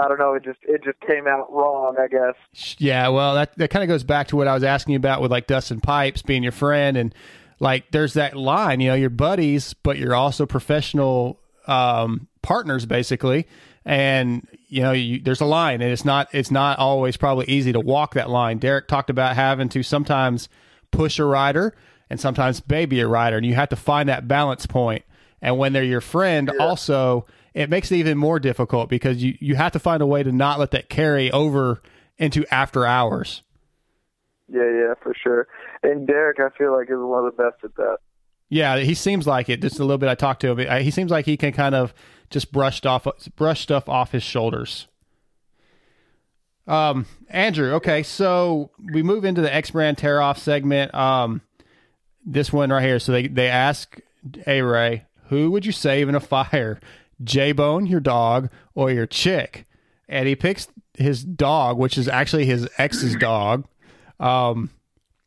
[0.03, 0.35] I don't know.
[0.35, 1.97] It just it just came out wrong.
[1.99, 2.77] I guess.
[2.79, 5.21] Yeah, well, that that kind of goes back to what I was asking you about
[5.23, 7.15] with like Dustin Pipes being your friend, and
[7.61, 13.47] like there's that line, you know, you're buddies, but you're also professional um, partners, basically.
[13.87, 17.72] And you know, you, there's a line, and it's not it's not always probably easy
[17.72, 18.59] to walk that line.
[18.59, 20.49] Derek talked about having to sometimes
[20.91, 21.74] push a rider
[22.11, 25.05] and sometimes baby a rider, and you have to find that balance point.
[25.41, 29.55] And when they're your friend, also it makes it even more difficult because you you
[29.55, 31.80] have to find a way to not let that carry over
[32.18, 33.43] into after hours.
[34.49, 35.47] Yeah, yeah, for sure.
[35.84, 37.99] And Derek, I feel like is one of the best at that.
[38.49, 39.62] Yeah, he seems like it.
[39.62, 40.09] Just a little bit.
[40.09, 40.68] I talked to him.
[40.68, 41.95] Uh, he seems like he can kind of
[42.31, 43.07] just brushed off
[43.37, 44.89] brush stuff off his shoulders.
[46.66, 47.74] Um, Andrew.
[47.74, 50.95] Okay, so we move into the X brand tear off segment.
[50.95, 51.43] Um,
[52.24, 52.99] this one right here.
[52.99, 53.99] So they they ask
[54.47, 56.81] A Ray, who would you save in a fire,
[57.24, 59.66] J Bone, your dog, or your chick?
[60.09, 63.66] And he picks his dog, which is actually his ex's dog.
[64.20, 64.70] Um,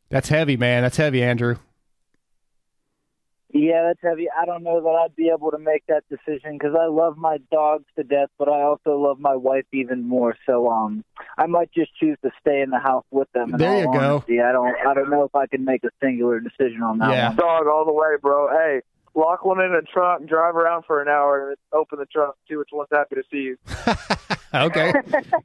[0.08, 0.82] that's heavy, man.
[0.82, 1.56] That's heavy, Andrew.
[3.52, 4.28] Yeah, that's heavy.
[4.30, 7.38] I don't know that I'd be able to make that decision because I love my
[7.50, 10.36] dogs to death, but I also love my wife even more.
[10.46, 11.04] So, um,
[11.36, 13.50] I might just choose to stay in the house with them.
[13.56, 14.14] There all you go.
[14.16, 14.40] honesty.
[14.40, 14.74] I don't.
[14.86, 17.28] I don't know if I can make a singular decision on that Yeah.
[17.28, 17.36] one.
[17.36, 18.48] Dog all the way, bro.
[18.50, 18.82] Hey,
[19.16, 22.36] lock one in the trunk, and drive around for an hour, and open the trunk,
[22.48, 23.56] see which one's happy to see you.
[24.52, 24.92] Okay.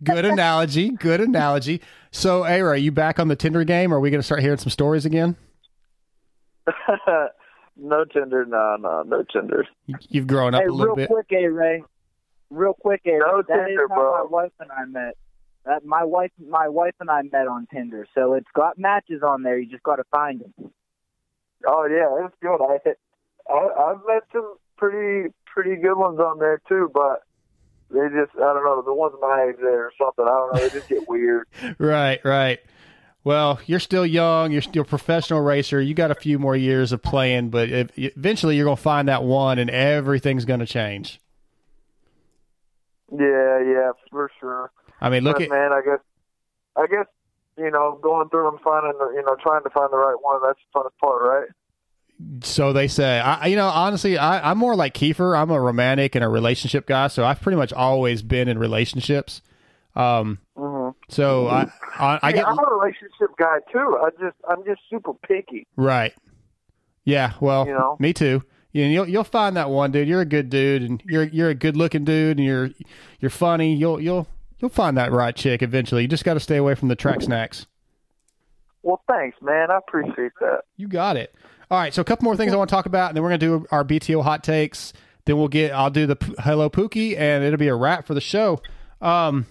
[0.03, 0.89] Good analogy.
[0.89, 1.79] Good analogy.
[2.09, 3.93] So, A Ray, are you back on the Tinder game?
[3.93, 5.35] Are we going to start hearing some stories again?
[7.77, 9.65] no Tinder, no, no, no Tinder.
[9.85, 11.09] You- You've grown up Hey, a little real bit.
[11.09, 11.83] quick, A Ray.
[12.49, 13.17] Real quick, A Ray.
[13.19, 14.11] No that is Tinder, how bro.
[14.23, 15.15] my wife and I met.
[15.65, 18.07] That my wife, my wife and I met on Tinder.
[18.13, 19.57] So it's got matches on there.
[19.57, 20.71] You just got to find them.
[21.67, 22.61] Oh yeah, it's good.
[22.61, 22.77] I,
[23.51, 27.23] I I've met some pretty pretty good ones on there too, but
[27.89, 30.25] they just I don't know the ones my age there or something.
[30.25, 30.61] I don't know.
[30.61, 31.47] They just get weird.
[31.79, 32.59] Right, right.
[33.25, 34.51] Well, you're still young.
[34.51, 35.81] You're still a professional racer.
[35.81, 39.07] You got a few more years of playing, but if, eventually you're going to find
[39.09, 41.19] that one, and everything's going to change.
[43.11, 44.71] Yeah, yeah, for sure.
[45.01, 45.99] I mean, look but at man, I guess
[46.75, 47.07] I guess
[47.57, 50.41] you know going through and finding the you know trying to find the right one.
[50.45, 51.49] That's the funnest part, right?
[52.41, 53.19] so they say.
[53.19, 55.35] I, you know, honestly, I, I'm more like Keefer.
[55.35, 59.41] I'm a romantic and a relationship guy, so I've pretty much always been in relationships.
[59.95, 60.74] Um, Mm-hmm.
[61.09, 63.97] So I, I, I yeah, get I'm a relationship guy too.
[64.01, 65.65] I just I'm just super picky.
[65.75, 66.13] Right.
[67.03, 67.33] Yeah.
[67.39, 67.97] Well, You know?
[67.99, 68.43] me too.
[68.71, 70.07] You you'll you'll find that one dude.
[70.07, 72.69] You're a good dude, and you're you're a good looking dude, and you're
[73.19, 73.73] you're funny.
[73.75, 74.27] You'll you'll
[74.59, 76.01] you'll find that right chick eventually.
[76.01, 77.67] You just got to stay away from the track snacks.
[78.83, 79.71] Well, thanks, man.
[79.71, 80.61] I appreciate that.
[80.77, 81.33] You got it.
[81.71, 81.93] All right.
[81.93, 83.65] So a couple more things I want to talk about, and then we're gonna do
[83.71, 84.93] our BTO hot takes.
[85.25, 88.13] Then we'll get I'll do the P- hello Pookie, and it'll be a wrap for
[88.13, 88.61] the show.
[89.01, 89.45] Um,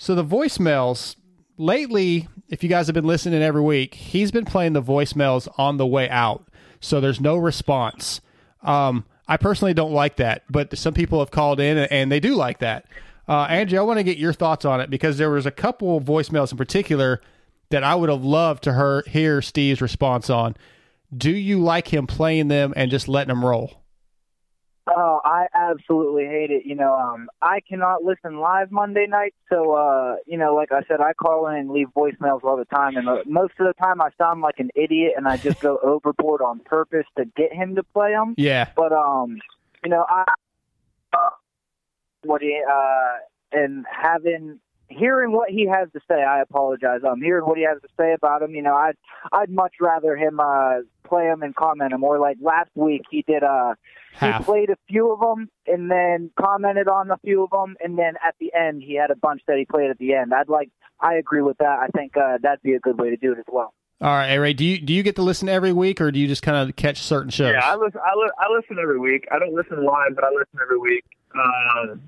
[0.00, 1.16] so the voicemails
[1.58, 5.76] lately, if you guys have been listening every week, he's been playing the voicemails on
[5.76, 6.48] the way out,
[6.80, 8.22] so there's no response.
[8.62, 12.34] Um, I personally don't like that, but some people have called in and they do
[12.34, 12.86] like that.
[13.28, 15.98] Uh, Angie, I want to get your thoughts on it because there was a couple
[15.98, 17.20] of voicemails in particular
[17.68, 20.56] that I would have loved to hear Steve's response on.
[21.14, 23.79] Do you like him playing them and just letting them roll?
[24.86, 26.64] Oh, I absolutely hate it.
[26.64, 30.82] You know, um, I cannot listen live Monday night, so uh, you know, like I
[30.88, 33.74] said, I call in and leave voicemails all the time, and uh, most of the
[33.74, 37.52] time I sound like an idiot, and I just go overboard on purpose to get
[37.52, 38.34] him to play them.
[38.36, 38.68] Yeah.
[38.74, 39.38] But um,
[39.84, 40.24] you know, I
[41.12, 41.30] uh,
[42.24, 43.18] what he uh,
[43.52, 44.60] and having
[44.90, 47.00] hearing what he has to say, I apologize.
[47.04, 48.96] I'm um, hearing what he has to say about him, you know, I'd
[49.32, 52.04] I'd much rather him uh play him and comment him.
[52.04, 53.74] Or like last week, he did uh
[54.12, 54.38] Half.
[54.38, 57.98] he played a few of them and then commented on a few of them, and
[57.98, 60.34] then at the end he had a bunch that he played at the end.
[60.34, 61.78] I'd like I agree with that.
[61.78, 63.72] I think uh, that'd be a good way to do it as well.
[64.02, 64.54] All right, Ray.
[64.54, 66.74] Do you do you get to listen every week, or do you just kind of
[66.76, 67.52] catch certain shows?
[67.52, 68.00] Yeah, I listen.
[68.04, 69.28] I, li- I listen every week.
[69.30, 71.04] I don't listen live, but I listen every week.
[71.34, 72.00] Um,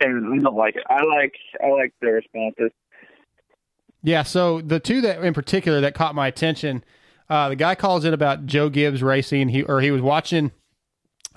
[0.00, 0.82] and I don't like it.
[0.88, 2.70] I like I like their responses.
[4.02, 6.84] Yeah, so the two that in particular that caught my attention,
[7.28, 9.48] uh, the guy calls in about Joe Gibbs racing.
[9.48, 10.50] He or he was watching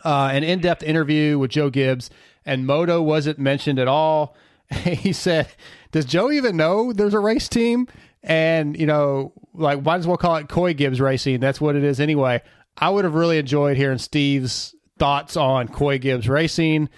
[0.04, 2.10] uh, an in-depth interview with Joe Gibbs,
[2.45, 4.36] and Moto wasn't mentioned at all.
[4.72, 5.47] he said,
[5.91, 7.88] "Does Joe even know there's a race team?"
[8.24, 11.39] And you know, like might as well call it Coy Gibbs Racing.
[11.39, 12.41] That's what it is anyway.
[12.78, 16.89] I would have really enjoyed hearing Steve's thoughts on Coy Gibbs Racing.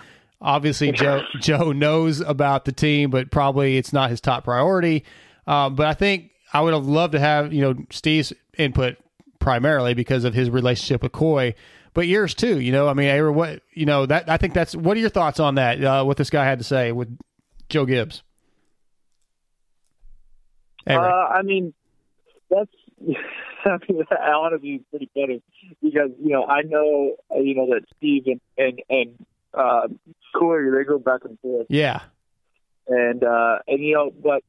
[0.42, 5.06] Obviously, Joe Joe knows about the team, but probably it's not his top priority.
[5.48, 8.98] Um, but I think I would have loved to have you know Steve's input
[9.40, 11.56] primarily because of his relationship with Coy,
[11.94, 12.60] but yours too.
[12.60, 15.10] You know, I mean, Aaron, what you know that I think that's what are your
[15.10, 15.84] thoughts on that?
[15.84, 17.18] Uh, what this guy had to say with
[17.70, 18.24] Joe Gibbs?
[20.88, 21.74] Uh, I mean,
[22.50, 22.72] that's.
[23.66, 24.04] I mean,
[24.52, 25.42] to be pretty funny
[25.82, 29.88] because you know I know you know that Steve and and and uh,
[30.36, 32.02] Coy they go back and forth, yeah,
[32.88, 34.44] and uh, and you know, but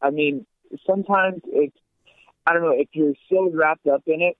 [0.00, 0.46] I mean,
[0.86, 1.76] sometimes it's
[2.46, 4.36] I don't know if you're so wrapped up in it,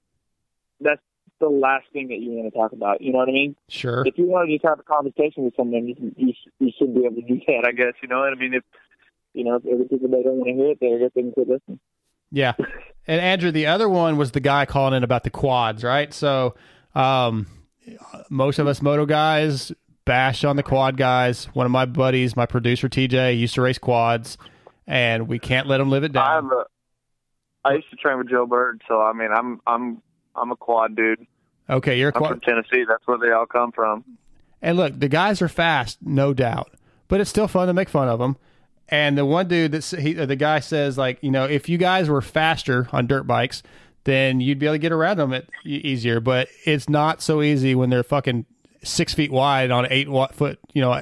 [0.81, 1.03] that's
[1.43, 3.03] the last thing that you want to talk about.
[3.03, 3.57] You know what I mean?
[3.69, 4.05] sure.
[4.07, 6.95] If you want to just have a conversation with someone, you can, you, you should
[6.95, 7.65] be able to do that.
[7.67, 8.55] I guess you know what I mean.
[8.55, 8.65] If
[9.35, 11.81] you know if people they don't want to hear it, they're just them to listen.
[12.31, 12.55] Yeah.
[13.05, 16.15] And Andrew, the other one was the guy calling in about the quads, right?
[16.15, 16.55] So,
[16.95, 17.49] um,
[18.31, 19.73] most of us moto guys
[20.05, 21.47] bash on the quad guys.
[21.47, 24.39] One of my buddies, my producer TJ, used to race quads,
[24.87, 26.49] and we can't let him live it down.
[26.53, 26.65] A,
[27.69, 30.03] I used to train with Joe Bird, so I mean, I'm I'm
[30.35, 31.27] I'm a quad dude.
[31.69, 32.85] Okay, you're a I'm from Tennessee.
[32.87, 34.05] That's where they all come from.
[34.61, 36.73] And look, the guys are fast, no doubt,
[37.09, 38.37] but it's still fun to make fun of them.
[38.89, 42.09] And the one dude that he, the guy says, like, you know, if you guys
[42.09, 43.63] were faster on dirt bikes,
[44.05, 46.21] then you'd be able to get around them it, easier.
[46.21, 48.45] But it's not so easy when they're fucking
[48.85, 51.01] six feet wide on an eight foot, you know,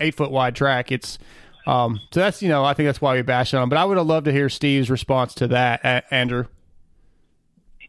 [0.00, 0.92] eight foot wide track.
[0.92, 1.18] It's
[1.66, 3.68] um, so that's you know, I think that's why we bash on them.
[3.68, 6.46] But I would have loved to hear Steve's response to that, Andrew.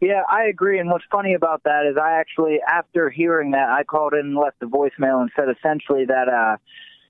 [0.04, 0.78] Yeah, I agree.
[0.78, 4.36] And what's funny about that is I actually, after hearing that, I called in and
[4.36, 6.58] left a voicemail and said essentially that, uh,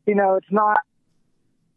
[0.06, 0.78] you know, it's not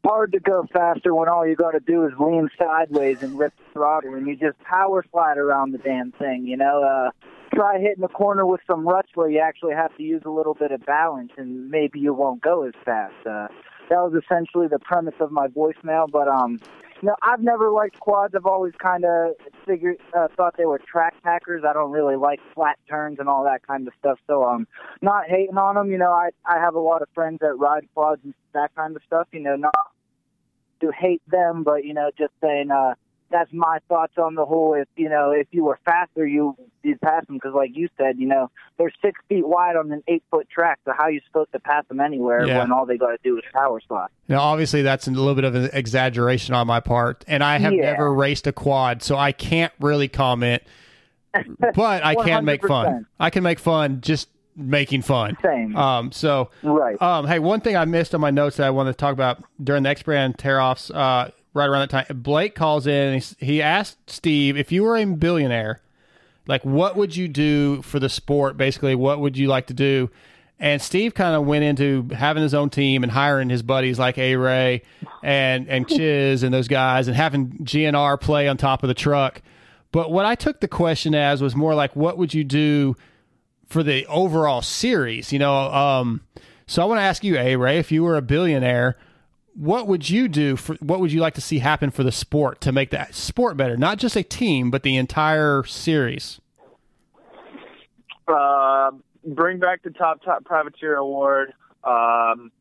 [0.06, 3.52] hard to go faster when all you got to do is lean sideways and rip
[3.58, 6.84] the throttle and you just power slide around the damn thing, you know.
[6.84, 7.10] Uh,
[7.52, 10.54] try hitting the corner with some ruts where you actually have to use a little
[10.54, 13.16] bit of balance and maybe you won't go as fast.
[13.26, 13.48] Uh,
[13.90, 16.60] that was essentially the premise of my voicemail, but, um,
[17.02, 18.34] no, I've never liked quads.
[18.36, 19.32] I've always kind of
[19.66, 21.64] figured, uh, thought they were track packers.
[21.68, 24.20] I don't really like flat turns and all that kind of stuff.
[24.28, 24.68] So, um,
[25.02, 25.92] not hating on them.
[25.92, 28.96] You know, I I have a lot of friends that ride quads and that kind
[28.96, 29.28] of stuff.
[29.32, 29.76] You know, not
[30.82, 32.96] to hate them, but you know, just saying, uh,
[33.30, 34.74] that's my thoughts on the whole.
[34.74, 38.18] If you know, if you were faster, you you'd pass them because, like you said,
[38.18, 40.80] you know, they're six feet wide on an eight foot track.
[40.86, 42.60] So how are you supposed to pass them anywhere Yeah.
[42.60, 44.08] when all they got to do is power slide?
[44.28, 47.74] Now, obviously, that's a little bit of an exaggeration on my part, and I have
[47.74, 47.92] Yeah.
[47.92, 50.64] never raced a quad, so I can't really comment.
[51.76, 53.06] But I can make fun.
[53.20, 55.38] I can make fun just making fun.
[55.44, 55.76] Same.
[55.76, 57.00] Um, so, Right.
[57.02, 59.44] um, hey, one thing I missed on my notes that I wanted to talk about
[59.64, 63.24] during the X Brand tear offs, uh, right around that time, Blake calls in and
[63.24, 65.82] he, he asked Steve if you were a billionaire,
[66.48, 68.58] like what would you do for the sport?
[68.58, 70.10] Basically, what would you like to do?
[70.60, 74.18] And Steve kind of went into having his own team and hiring his buddies like
[74.18, 74.82] A Ray
[75.22, 79.42] and and Chiz and those guys and having GNR play on top of the truck.
[79.92, 82.96] But what I took the question as was more like, what would you do
[83.68, 85.32] for the overall series?
[85.32, 86.22] You know, um,
[86.66, 88.98] so I want to ask you, A Ray, if you were a billionaire,
[89.58, 92.62] what would you do for what would you like to see happen for the sport
[92.62, 93.76] to make that sport better?
[93.76, 96.40] Not just a team, but the entire series.
[98.28, 98.92] Uh,
[99.26, 101.54] bring back the top top privateer award.
[101.84, 102.52] Um,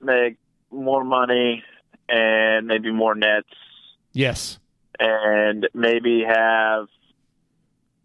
[0.00, 0.36] make
[0.70, 1.62] more money
[2.08, 3.48] and maybe more nets,
[4.12, 4.58] Yes.
[4.98, 6.86] and maybe have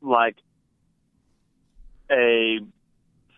[0.01, 0.35] like
[2.11, 2.59] a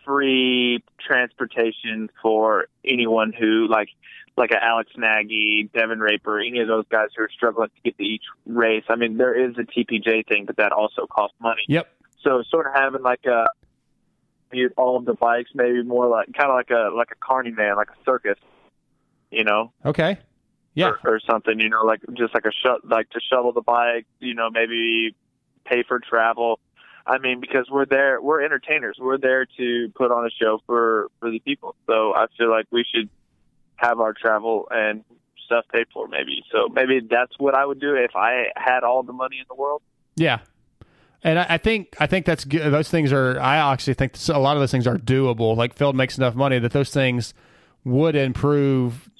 [0.04, 3.88] free transportation for anyone who like
[4.36, 7.96] like a Alex Nagy, Devin Raper, any of those guys who are struggling to get
[7.98, 8.84] to each race.
[8.88, 11.62] I mean, there is a TPJ thing, but that also costs money.
[11.68, 11.88] Yep.
[12.22, 13.46] So sort of having like a
[14.76, 17.76] all of the bikes, maybe more like kind of like a like a carny man,
[17.76, 18.38] like a circus,
[19.30, 20.18] you know, Okay.
[20.74, 20.92] Yeah.
[21.04, 24.06] or, or something, you know, like just like a sh- like to shuttle the bike,
[24.18, 25.14] you know, maybe
[25.64, 26.58] pay for travel.
[27.06, 28.96] I mean, because we're there, we're entertainers.
[29.00, 31.74] We're there to put on a show for for the people.
[31.86, 33.08] So I feel like we should
[33.80, 35.04] have our travel and
[35.46, 36.44] stuff paid for, maybe.
[36.52, 39.54] So maybe that's what I would do if I had all the money in the
[39.54, 39.82] world.
[40.16, 40.40] Yeah.
[41.22, 42.72] And I, I think I think that's good.
[42.72, 43.38] Those things are.
[43.40, 45.56] I actually think a lot of those things are doable.
[45.56, 47.34] Like Phil makes enough money that those things
[47.84, 49.10] would improve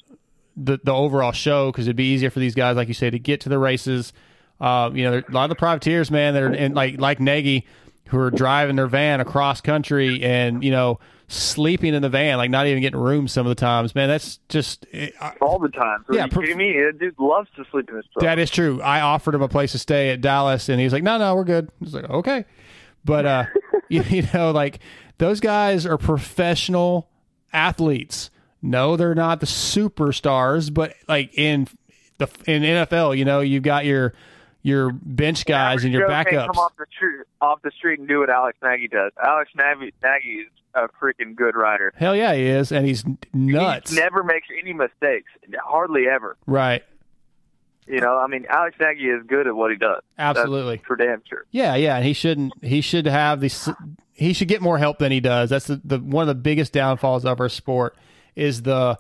[0.56, 3.18] the the overall show because it'd be easier for these guys, like you say, to
[3.18, 4.12] get to the races.
[4.60, 7.20] Uh, you know, there- a lot of the privateers, man, that are in, like like
[7.20, 7.66] Nagy,
[8.08, 10.98] who are driving their van across country and you know
[11.32, 13.94] sleeping in the van, like not even getting rooms some of the times.
[13.94, 16.04] Man, that's just eh, I- all the time.
[16.08, 16.72] Are Yeah, you kidding me?
[16.72, 18.22] That dude loves to sleep in his truck.
[18.24, 18.82] That is true.
[18.82, 21.44] I offered him a place to stay at Dallas, and he's like, "No, no, we're
[21.44, 22.44] good." He's like, "Okay,"
[23.04, 23.44] but uh,
[23.88, 24.80] you, you know, like
[25.18, 27.08] those guys are professional
[27.52, 28.30] athletes.
[28.62, 31.68] No, they're not the superstars, but like in
[32.18, 34.14] the in NFL, you know, you've got your
[34.62, 36.46] your bench guys and your backups.
[36.46, 39.12] Come off the street, off the street and do what Alex Nagy does.
[39.22, 41.92] Alex Nagy, Nagy is a freaking good rider.
[41.96, 43.90] Hell yeah, he is, and he's nuts.
[43.90, 45.30] He never makes any mistakes,
[45.64, 46.36] hardly ever.
[46.46, 46.82] right?
[47.86, 50.00] You know, I mean, Alex Nagy is good at what he does.
[50.16, 50.76] Absolutely.
[50.76, 51.44] That's for damn sure.
[51.50, 52.52] Yeah, yeah, and he shouldn't.
[52.62, 53.68] He should have these.
[54.12, 55.50] He should get more help than he does.
[55.50, 57.96] That's the, the one of the biggest downfalls of our sport
[58.36, 58.96] is the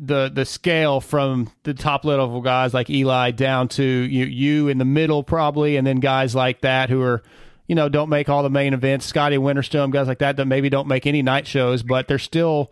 [0.00, 4.78] the the scale from the top level guys like Eli down to you you in
[4.78, 7.22] the middle probably, and then guys like that who are
[7.66, 9.06] you know don't make all the main events.
[9.06, 12.70] Scotty Wennerstrom, guys like that that maybe don't make any night shows, but they're still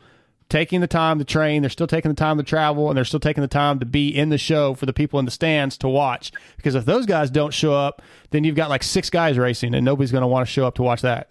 [0.48, 1.62] taking the time to train.
[1.62, 4.08] They're still taking the time to travel, and they're still taking the time to be
[4.08, 6.32] in the show for the people in the stands to watch.
[6.56, 9.84] Because if those guys don't show up, then you've got like six guys racing, and
[9.84, 11.30] nobody's going to want to show up to watch that.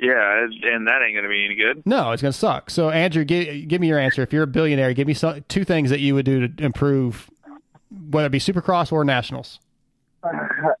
[0.00, 1.82] Yeah, and that ain't going to be any good.
[1.84, 2.70] No, it's going to suck.
[2.70, 4.22] So, Andrew, give, give me your answer.
[4.22, 7.28] If you're a billionaire, give me some, two things that you would do to improve,
[8.10, 9.58] whether it be Supercross or Nationals.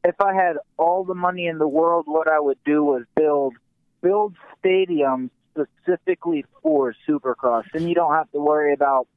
[0.04, 3.54] if I had all the money in the world, what I would do was build
[4.00, 9.08] build stadiums specifically for Supercross, and you don't have to worry about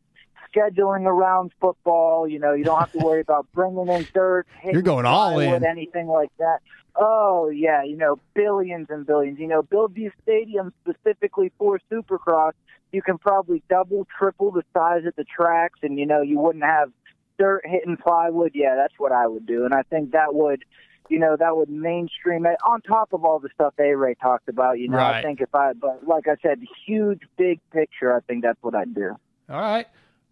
[0.53, 2.27] scheduling around football.
[2.27, 4.47] You know, you don't have to worry about bringing in dirt.
[4.63, 5.65] You're going all plywood, in.
[5.65, 6.59] anything like that.
[6.95, 9.39] Oh yeah, you know, billions and billions.
[9.39, 12.53] You know, build these stadiums specifically for Supercross.
[12.91, 16.65] You can probably double, triple the size of the tracks, and you know, you wouldn't
[16.65, 16.91] have
[17.39, 18.51] dirt hitting plywood.
[18.53, 20.65] Yeah, that's what I would do, and I think that would,
[21.09, 24.49] you know, that would mainstream it on top of all the stuff A Ray talked
[24.49, 24.77] about.
[24.79, 25.19] You know, Right.
[25.19, 28.15] I think if I, but like I said, huge, big picture.
[28.15, 29.15] I think that's what I'd do.
[29.49, 29.87] All right.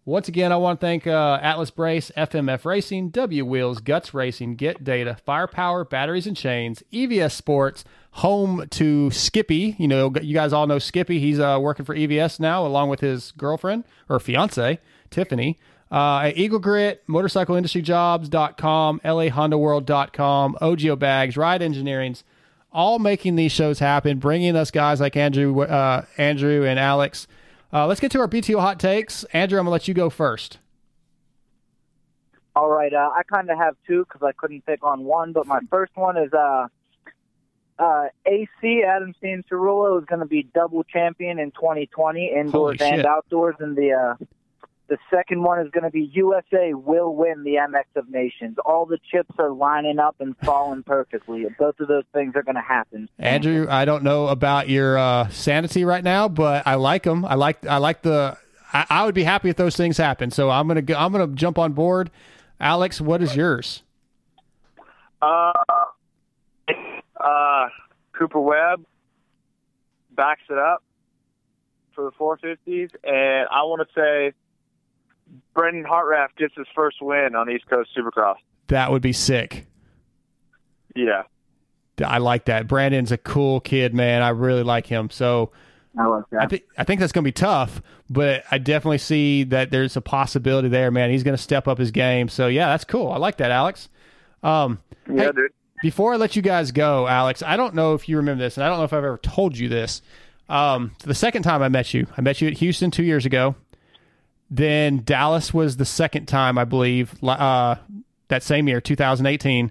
[0.06, 4.56] Once again, I want to thank uh, Atlas Brace, FMF Racing, W Wheels, Guts Racing,
[4.56, 9.76] Get Data, Firepower, Batteries and Chains, EVS Sports, home to Skippy.
[9.78, 11.20] You know, you guys all know Skippy.
[11.20, 14.80] He's uh, working for EVS now, along with his girlfriend or fiance,
[15.10, 15.58] Tiffany.
[15.92, 22.24] Uh, at Eagle Grit, MotorcycleIndustryJobs.com, LAHondaWorld.com, OGO Bags, Ride Engineering's,
[22.72, 27.26] all making these shows happen, bringing us guys like Andrew, uh, Andrew and Alex.
[27.72, 29.24] Uh, let's get to our BTO hot takes.
[29.32, 30.58] Andrew, I'm gonna let you go first.
[32.56, 35.46] All right, uh, I kind of have two because I couldn't pick on one, but
[35.46, 36.66] my first one is uh,
[37.78, 43.54] uh, AC Adam Cianciarulo is going to be double champion in 2020 indoors and outdoors,
[43.60, 44.24] in the uh,
[44.90, 48.56] the second one is going to be USA will win the MX of Nations.
[48.66, 51.46] All the chips are lining up and falling perfectly.
[51.60, 53.08] Both of those things are going to happen.
[53.16, 57.24] Andrew, I don't know about your uh, sanity right now, but I like them.
[57.24, 58.36] I like I like the.
[58.72, 60.32] I, I would be happy if those things happen.
[60.32, 62.10] So I'm gonna go, I'm gonna jump on board.
[62.58, 63.84] Alex, what is yours?
[65.22, 65.52] Uh,
[67.16, 67.68] uh,
[68.12, 68.84] Cooper Webb
[70.10, 70.82] backs it up
[71.94, 74.32] for the 450s, and I want to say
[75.54, 78.36] Brandon Hartranft gets his first win on East Coast Supercross.
[78.68, 79.66] That would be sick.
[80.94, 81.22] Yeah.
[82.04, 82.66] I like that.
[82.66, 84.22] Brandon's a cool kid, man.
[84.22, 85.10] I really like him.
[85.10, 85.50] So
[85.98, 89.44] I like I think I think that's going to be tough, but I definitely see
[89.44, 91.10] that there's a possibility there, man.
[91.10, 92.28] He's going to step up his game.
[92.28, 93.12] So yeah, that's cool.
[93.12, 93.88] I like that, Alex.
[94.42, 94.78] Um,
[95.12, 95.50] Yeah, hey, dude.
[95.82, 98.64] before I let you guys go, Alex, I don't know if you remember this, and
[98.64, 100.00] I don't know if I've ever told you this.
[100.48, 103.56] Um, the second time I met you, I met you at Houston two years ago.
[104.50, 107.76] Then Dallas was the second time, I believe, uh,
[108.28, 109.70] that same year, 2018.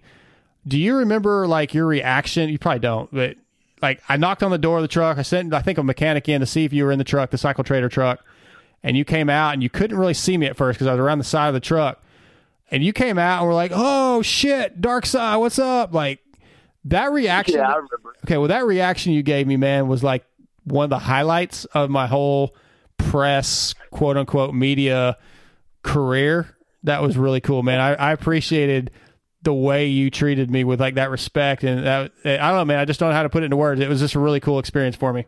[0.68, 2.50] Do you remember like your reaction?
[2.50, 3.36] You probably don't, but
[3.82, 5.18] like I knocked on the door of the truck.
[5.18, 7.32] I sent I think a mechanic in to see if you were in the truck,
[7.32, 8.24] the cycle trader truck,
[8.84, 11.00] and you came out and you couldn't really see me at first because I was
[11.00, 12.02] around the side of the truck,
[12.72, 16.20] and you came out and were like, "Oh shit, Dark Side, what's up?" Like
[16.86, 17.56] that reaction.
[17.56, 18.16] Yeah, I remember.
[18.26, 20.26] Okay, well, that reaction you gave me, man, was like
[20.66, 22.56] one of the highlights of my whole
[23.00, 25.18] press, quote unquote, media
[25.82, 26.56] career.
[26.84, 27.80] That was really cool, man.
[27.80, 28.92] I, I appreciated
[29.42, 32.66] the way you treated me with like that respect, and that, eh, I don't know,
[32.66, 32.80] man.
[32.80, 33.82] I just don't know how to put it into words.
[33.82, 35.26] It was just a really cool experience for me.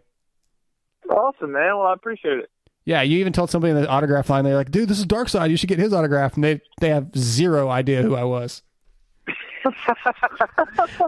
[1.10, 1.78] Awesome, man.
[1.78, 2.50] Well, I appreciate it.
[2.84, 5.30] Yeah, you even told somebody in the autograph line, they're like, "Dude, this is Dark
[5.30, 5.52] Side.
[5.52, 8.64] You should get his autograph." And they they have zero idea who I was.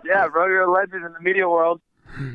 [0.05, 1.81] yeah, bro, you're a legend in the media world.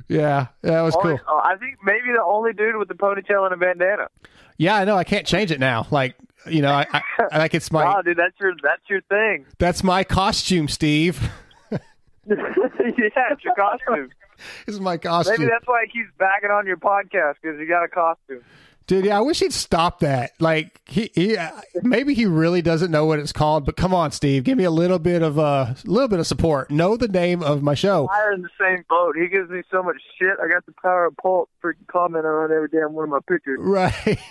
[0.08, 1.26] Yeah, that was Only- cool.
[1.28, 4.08] oh, I think maybe the only dude with the ponytail and a bandana.
[4.56, 4.96] Yeah, I know.
[4.96, 5.86] I can't change it now.
[5.90, 6.16] Like,
[6.46, 6.86] you know, I,
[7.30, 9.46] I, like it's my Wow, dude, that's your that's your thing.
[9.58, 11.30] that's my costume, Steve.
[11.70, 11.78] yeah,
[12.26, 14.10] it's your costume.
[14.66, 15.36] this is my costume.
[15.38, 18.42] Maybe that's why he keeps bagging on your podcast because you got a costume.
[18.88, 19.04] Dude.
[19.04, 20.32] Yeah, I wish he'd stop that.
[20.40, 21.36] Like, he, he
[21.82, 23.64] maybe he really doesn't know what it's called.
[23.64, 26.26] But come on, Steve, give me a little bit of a uh, little bit of
[26.26, 26.72] support.
[26.72, 28.08] Know the name of my show.
[28.10, 29.14] We're in the same boat.
[29.16, 30.36] He gives me so much shit.
[30.42, 33.60] I got the power of pulp freaking commenting on every damn one of my pictures.
[33.60, 34.18] Right.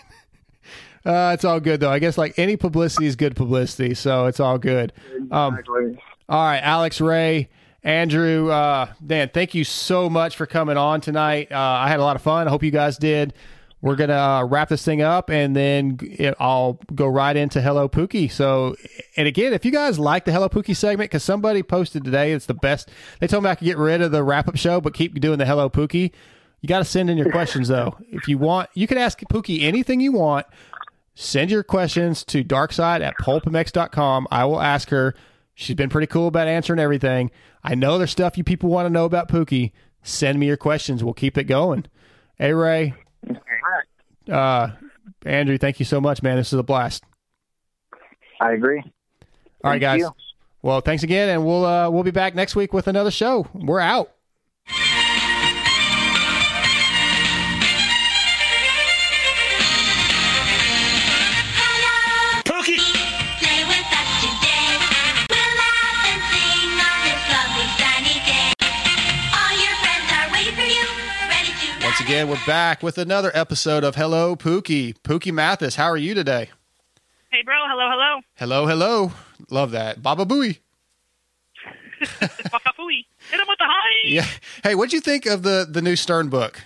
[1.05, 1.89] Uh, it's all good though.
[1.89, 4.91] I guess like any publicity is good publicity, so it's all good.
[5.31, 5.97] Um, Exactly.
[6.27, 7.47] All right, Alex Ray,
[7.81, 11.49] Andrew, uh, Dan, thank you so much for coming on tonight.
[11.49, 12.45] Uh, I had a lot of fun.
[12.45, 13.33] I hope you guys did.
[13.81, 17.87] We're gonna uh, wrap this thing up, and then it, I'll go right into Hello
[17.87, 18.31] Pookie.
[18.31, 18.75] So,
[19.15, 22.47] and again, if you guys like the Hello Pookie segment, because somebody posted today, it's
[22.47, 22.89] the best.
[23.19, 25.37] They told me I could get rid of the wrap up show, but keep doing
[25.37, 26.11] the Hello Pookie.
[26.61, 27.97] You got to send in your questions though.
[28.09, 30.47] If you want, you can ask Pookie anything you want.
[31.13, 34.27] Send your questions to darkside at pulpmx.com.
[34.31, 35.15] I will ask her.
[35.55, 37.31] She's been pretty cool about answering everything.
[37.63, 39.71] I know there's stuff you people want to know about Pookie.
[40.03, 41.03] Send me your questions.
[41.03, 41.85] We'll keep it going.
[42.37, 42.93] Hey, Ray.
[44.29, 44.69] Uh,
[45.25, 46.37] Andrew, thank you so much, man.
[46.37, 47.03] This is a blast.
[48.39, 48.79] I agree.
[49.63, 49.99] All right, Thank guys.
[50.01, 50.11] you.
[50.61, 53.47] Well, thanks again, and we'll uh, we'll be back next week with another show.
[53.53, 54.11] We're out.
[72.07, 74.95] Again, we're back with another episode of Hello Pookie.
[74.99, 76.49] Pookie Matthes, how are you today?
[77.29, 77.55] Hey, bro.
[77.67, 78.21] Hello, hello.
[78.35, 79.11] Hello, hello.
[79.51, 80.01] Love that.
[80.01, 80.59] Baba Booey.
[82.01, 83.03] Wakafui.
[83.29, 84.05] Hit him with the high.
[84.05, 84.25] Yeah.
[84.63, 86.63] Hey, what'd you think of the the new Stern book?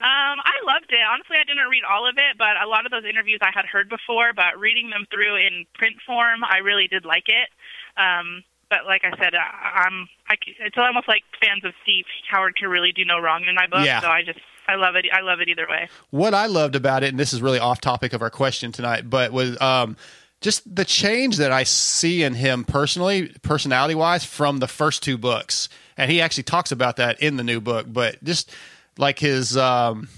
[0.00, 0.98] Um, I loved it.
[1.08, 3.64] Honestly, I didn't read all of it, but a lot of those interviews I had
[3.64, 4.32] heard before.
[4.34, 7.48] But reading them through in print form, I really did like it.
[7.96, 10.08] Um, but like I said, I, I'm.
[10.28, 13.66] I, it's almost like fans of Steve Howard can really do no wrong in my
[13.66, 13.84] book.
[13.84, 14.00] Yeah.
[14.00, 15.06] So I just, I love it.
[15.12, 15.88] I love it either way.
[16.10, 19.08] What I loved about it, and this is really off topic of our question tonight,
[19.08, 19.96] but was um,
[20.40, 25.18] just the change that I see in him personally, personality wise, from the first two
[25.18, 25.68] books.
[25.96, 28.50] And he actually talks about that in the new book, but just
[28.98, 30.08] like his um,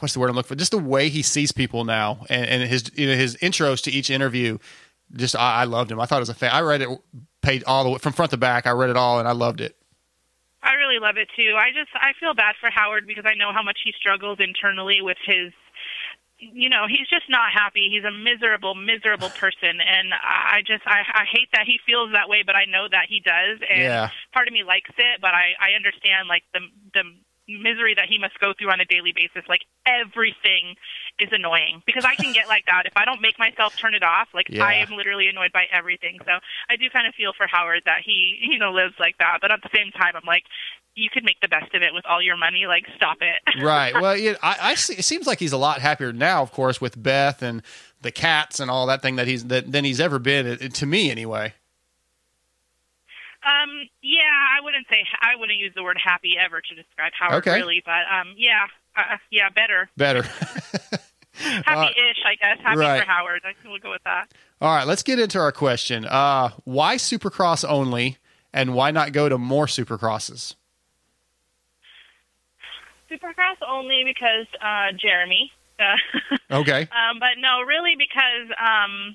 [0.00, 0.54] what's the word I'm looking for?
[0.54, 3.90] Just the way he sees people now, and, and his you know his intros to
[3.90, 4.58] each interview.
[5.12, 6.00] Just I, I loved him.
[6.00, 6.52] I thought it was a fan.
[6.52, 6.88] I read it,
[7.42, 8.66] paid all the way from front to back.
[8.66, 9.76] I read it all, and I loved it.
[10.62, 11.56] I really love it too.
[11.56, 15.00] I just I feel bad for Howard because I know how much he struggles internally
[15.00, 15.52] with his
[16.42, 17.92] you know, he's just not happy.
[17.92, 22.28] He's a miserable, miserable person and I just I, I hate that he feels that
[22.28, 24.10] way, but I know that he does and Yeah.
[24.32, 26.60] part of me likes it, but I I understand like the
[26.92, 27.04] the
[27.58, 29.48] misery that he must go through on a daily basis.
[29.48, 30.76] Like everything
[31.18, 34.02] is annoying because I can get like that if I don't make myself turn it
[34.02, 34.28] off.
[34.34, 34.64] Like Yeah.
[34.64, 36.18] I am literally annoyed by everything.
[36.24, 36.32] So
[36.68, 39.38] I do kind of feel for Howard that he you know lives like that.
[39.40, 40.44] But at the same time, I'm like,
[40.94, 42.66] you could make the best of it with all your money.
[42.66, 43.40] Like stop it.
[43.62, 43.94] right.
[43.94, 46.80] Well, yeah, I, I see, it seems like he's a lot happier now, of course,
[46.80, 47.62] with Beth and
[48.02, 50.46] the cats and all that thing that he's that, than he's ever been.
[50.46, 51.54] uh, To me, anyway.
[53.42, 54.20] Um, yeah,
[54.58, 57.56] I wouldn't say I wouldn't use the word happy ever to describe Howard Okay.
[57.58, 60.22] really, but um, yeah, uh, yeah, better, Better.
[61.32, 62.58] happy-ish, I guess.
[62.62, 63.00] Happy right.
[63.00, 63.40] for Howard.
[63.44, 64.32] I think we'll go with that.
[64.60, 66.04] all right, let's get into our question.
[66.04, 68.18] Uh, why Supercross only,
[68.52, 70.54] and why not go to more Supercrosses?
[73.10, 75.52] Supercross only because uh, Jeremy.
[76.50, 76.82] Okay.
[76.82, 79.14] Um, but no, really because um,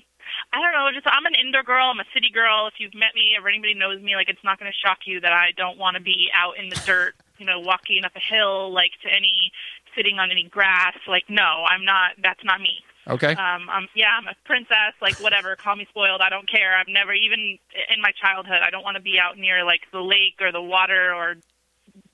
[0.52, 0.88] I don't know.
[0.92, 1.90] Just I'm an indoor girl.
[1.90, 2.66] I'm a city girl.
[2.66, 5.20] If you've met me or anybody knows me, like it's not going to shock you
[5.20, 7.14] that I don't want to be out in the dirt.
[7.38, 9.52] You know, walking up a hill, like to any
[9.94, 10.96] sitting on any grass.
[11.06, 12.12] Like no, I'm not.
[12.22, 12.80] That's not me.
[13.08, 13.32] Okay.
[13.32, 14.94] Um, I'm, yeah, I'm a princess.
[15.00, 15.54] Like whatever.
[15.56, 16.20] Call me spoiled.
[16.20, 16.76] I don't care.
[16.76, 17.58] I've never even
[17.94, 18.62] in my childhood.
[18.64, 21.36] I don't want to be out near like the lake or the water or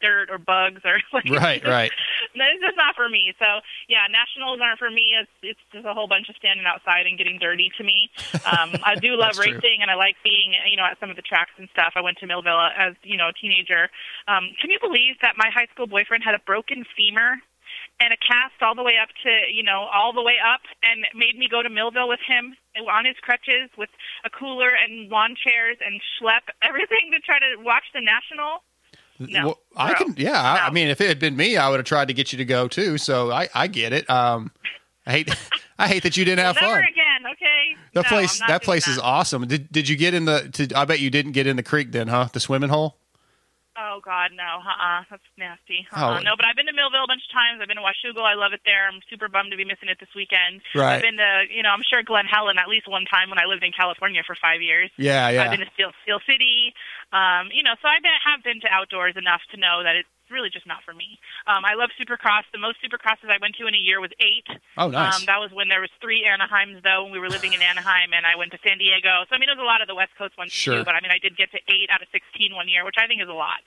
[0.03, 1.93] dirt or bugs or like Right, right.
[2.35, 3.33] it's just not for me.
[3.39, 5.15] So yeah, nationals aren't for me.
[5.15, 8.11] It's it's just a whole bunch of standing outside and getting dirty to me.
[8.45, 9.55] Um, I do love That's true.
[9.55, 11.95] racing and I like being you know at some of the tracks and stuff.
[11.97, 13.89] I went to Millville as you know a teenager.
[14.27, 17.39] Um, can you believe that my high school boyfriend had a broken femur?
[18.01, 21.07] And a cast all the way up to, you know, all the way up, and
[21.15, 22.57] made me go to Millville with him
[22.91, 23.91] on his crutches with
[24.27, 28.65] a cooler and lawn chairs and schlep everything to try to watch the national.
[29.31, 30.41] No, Well, I can, yeah.
[30.41, 32.39] I, I mean, if it had been me, I would have tried to get you
[32.39, 32.99] to go too.
[32.99, 34.09] So I, I get it.
[34.11, 34.51] Um,
[35.07, 35.37] I hate,
[35.79, 36.79] I hate that you didn't have Never fun.
[36.85, 37.77] again, okay?
[37.95, 39.47] The No, place, that place is awesome.
[39.47, 40.49] Did, did you get in the?
[40.53, 42.29] To, I bet you didn't get in the creek then, huh?
[42.33, 42.97] The swimming hole.
[43.93, 45.85] Oh God, no, uh-uh, that's nasty.
[45.93, 46.17] Uh-uh.
[46.17, 46.25] Oh.
[46.25, 47.61] No, but I've been to Millville a bunch of times.
[47.61, 48.25] I've been to Washougal.
[48.25, 48.89] I love it there.
[48.89, 50.65] I'm super bummed to be missing it this weekend.
[50.73, 50.97] Right.
[50.97, 53.45] I've been to, you know, I'm sure Glen Helen at least one time when I
[53.45, 54.89] lived in California for five years.
[54.97, 55.45] Yeah, yeah.
[55.45, 56.73] I've been to Steel Steel City.
[57.13, 60.51] Um, you know, so I have been to outdoors enough to know that it's really
[60.51, 61.19] just not for me.
[61.47, 62.43] Um, I love Supercross.
[62.53, 64.49] The most Supercrosses I went to in a year was eight.
[64.77, 65.21] Oh, nice.
[65.21, 68.13] Um, that was when there was three Anaheims though when we were living in Anaheim,
[68.17, 69.25] and I went to San Diego.
[69.29, 70.79] So I mean, it was a lot of the West Coast ones Sure.
[70.81, 70.85] too.
[70.85, 73.07] But I mean, I did get to eight out of sixteen one year, which I
[73.07, 73.61] think is a lot.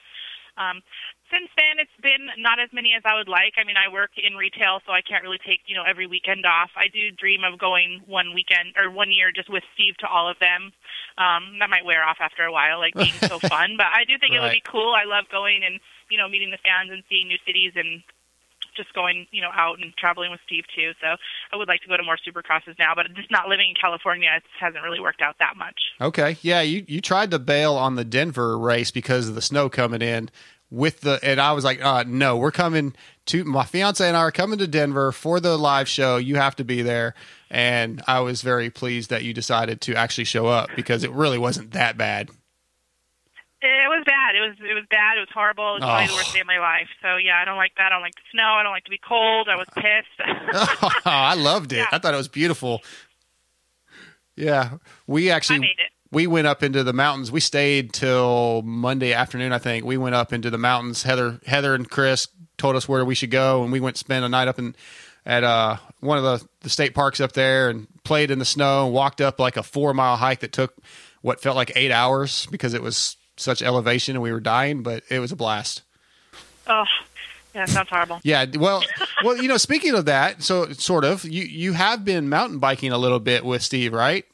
[0.58, 0.80] Um,
[1.32, 3.56] since then, it's been not as many as I would like.
[3.60, 6.46] I mean, I work in retail, so I can't really take you know every weekend
[6.46, 6.72] off.
[6.78, 10.30] I do dream of going one weekend or one year just with Steve to all
[10.30, 10.72] of them.
[11.18, 13.76] Um, that might wear off after a while, like being so fun.
[13.76, 14.94] But I do think it would be cool.
[14.96, 15.80] I love going and
[16.10, 18.04] you know meeting the fans and seeing new cities and
[18.76, 20.92] just going, you know, out and traveling with Steve too.
[21.02, 21.16] So
[21.52, 24.30] I would like to go to more supercrosses now, but just not living in California,
[24.36, 25.80] it hasn't really worked out that much.
[26.02, 26.38] Okay.
[26.42, 30.02] Yeah, you, you tried to bail on the Denver race because of the snow coming
[30.02, 30.30] in
[30.72, 32.96] with the and I was like, uh no, we're coming
[33.28, 36.18] to my fiance and I are coming to Denver for the live show.
[36.18, 37.14] You have to be there.
[37.50, 41.38] And I was very pleased that you decided to actually show up because it really
[41.38, 42.30] wasn't that bad.
[43.66, 44.36] It was bad.
[44.36, 45.18] It was it was bad.
[45.18, 45.76] It was horrible.
[45.76, 46.16] It was probably the Oh.
[46.18, 46.88] worst day of my life.
[47.02, 47.88] So yeah, I don't like that.
[47.88, 48.44] I don't like the snow.
[48.60, 49.48] I don't like to be cold.
[49.50, 51.02] I was pissed.
[51.06, 51.78] I loved it.
[51.78, 51.86] Yeah.
[51.92, 52.82] I thought it was beautiful.
[54.36, 54.78] Yeah,
[55.08, 55.92] we actually I made it.
[56.12, 57.32] we went up into the mountains.
[57.32, 59.86] We stayed till Monday afternoon, I think.
[59.86, 61.04] We went up into the mountains.
[61.04, 62.28] Heather, Heather, and Chris
[62.58, 64.76] told us where we should go, and we went spend a night up in
[65.26, 68.86] at uh, one of the, the state parks up there and played in the snow
[68.86, 70.76] and walked up like a four mile hike that took
[71.22, 75.04] what felt like eight hours because it was such elevation and we were dying, but
[75.10, 75.82] it was a blast.
[76.68, 76.86] oh,
[77.54, 78.20] yeah, sounds horrible.
[78.24, 78.84] Yeah, well,
[79.24, 82.92] well, you know, speaking of that, so sort of, you you have been mountain biking
[82.92, 84.26] a little bit with Steve, right?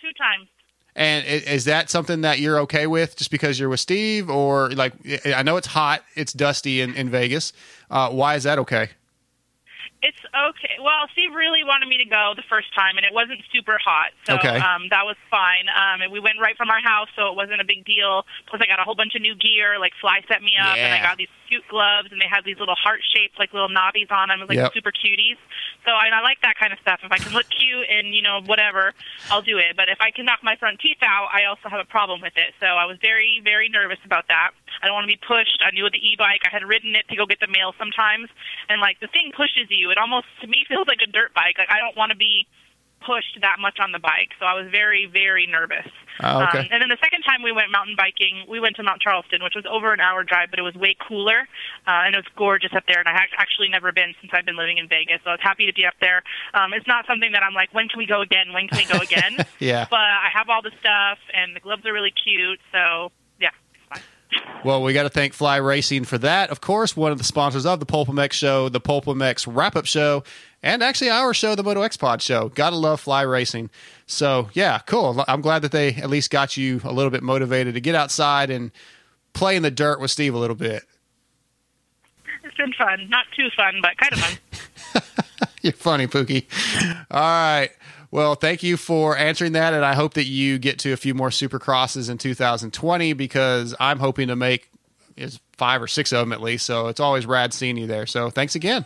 [0.00, 0.48] Two times.
[0.94, 4.92] And is that something that you're okay with, just because you're with Steve, or like
[5.24, 7.54] I know it's hot, it's dusty in in Vegas.
[7.90, 8.90] Uh, why is that okay?
[10.02, 10.82] It's okay.
[10.82, 14.10] Well, Steve really wanted me to go the first time, and it wasn't super hot,
[14.26, 14.58] so Okay.
[14.58, 15.70] um, that was fine.
[15.70, 18.26] Um, and we went right from our house, so it wasn't a big deal.
[18.50, 19.78] Plus, I got a whole bunch of new gear.
[19.78, 22.58] Like Fly set me up, and I got these cute gloves, and they had these
[22.58, 24.74] little heart shaped, like little knobbies on them, It was like Yep.
[24.74, 25.38] super cuties.
[25.86, 27.00] So I, I like that kind of stuff.
[27.04, 28.94] If I can look cute and you know whatever,
[29.30, 29.76] I'll do it.
[29.76, 32.34] But if I can knock my front teeth out, I also have a problem with
[32.36, 32.54] it.
[32.58, 34.50] So I was very, very nervous about that.
[34.82, 35.62] I don't want to be pushed.
[35.64, 38.28] I knew with the e-bike, I had ridden it to go get the mail sometimes,
[38.68, 39.91] and like the thing pushes you.
[39.92, 41.56] It almost to me feels like a dirt bike.
[41.58, 42.48] Like I don't want to be
[43.04, 44.30] pushed that much on the bike.
[44.38, 45.90] So I was very, very nervous.
[46.22, 46.58] Oh, okay.
[46.60, 49.42] Um, and then the second time we went mountain biking, we went to Mount Charleston,
[49.42, 51.48] which was over an hour drive, but it was way cooler,
[51.86, 53.00] uh, and it was gorgeous up there.
[53.00, 55.42] And I had actually never been since I've been living in Vegas, so I was
[55.42, 56.22] happy to be up there.
[56.54, 58.52] Um, it's not something that I'm like, when can we go again?
[58.52, 59.44] When can we go again?
[59.58, 59.86] Yeah.
[59.90, 63.08] But I have all the stuff, and the gloves are really cute, so yeah.
[63.08, 63.21] it's fine.
[64.64, 66.50] Well, we got to thank Fly Racing for that.
[66.50, 69.74] Of course, one of the sponsors of the Pulp MX show, the Pulp MX wrap
[69.74, 70.22] up show,
[70.62, 72.48] and actually our show, the Moto X Pod show.
[72.50, 73.70] Gotta love Fly Racing.
[74.06, 75.24] So, yeah, cool.
[75.26, 78.50] I'm glad that they at least got you a little bit motivated to get outside
[78.50, 78.70] and
[79.32, 80.84] play in the dirt with Steve a little bit.
[82.44, 83.08] It's been fun.
[83.08, 85.02] Not too fun, but kind of fun.
[85.62, 86.46] You're funny, Pookie.
[87.10, 87.70] All right.
[88.12, 91.14] Well, thank you for answering that, and I hope that you get to a few
[91.14, 94.70] more Supercrosses in 2020 because I'm hoping to make
[95.16, 96.66] is five or six of them at least.
[96.66, 98.04] So it's always rad seeing you there.
[98.04, 98.84] So thanks again.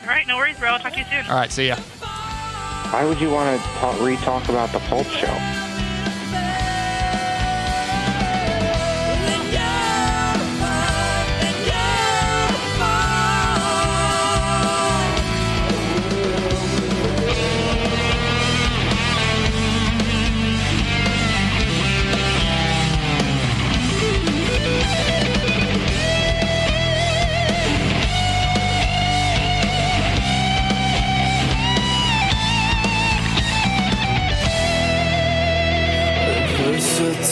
[0.00, 0.70] all right, no worries, bro.
[0.70, 1.26] I'll talk to you soon.
[1.26, 1.76] All right, see ya.
[1.76, 5.61] Why would you want to talk, re-talk about the Pulp Show?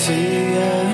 [0.00, 0.89] see us.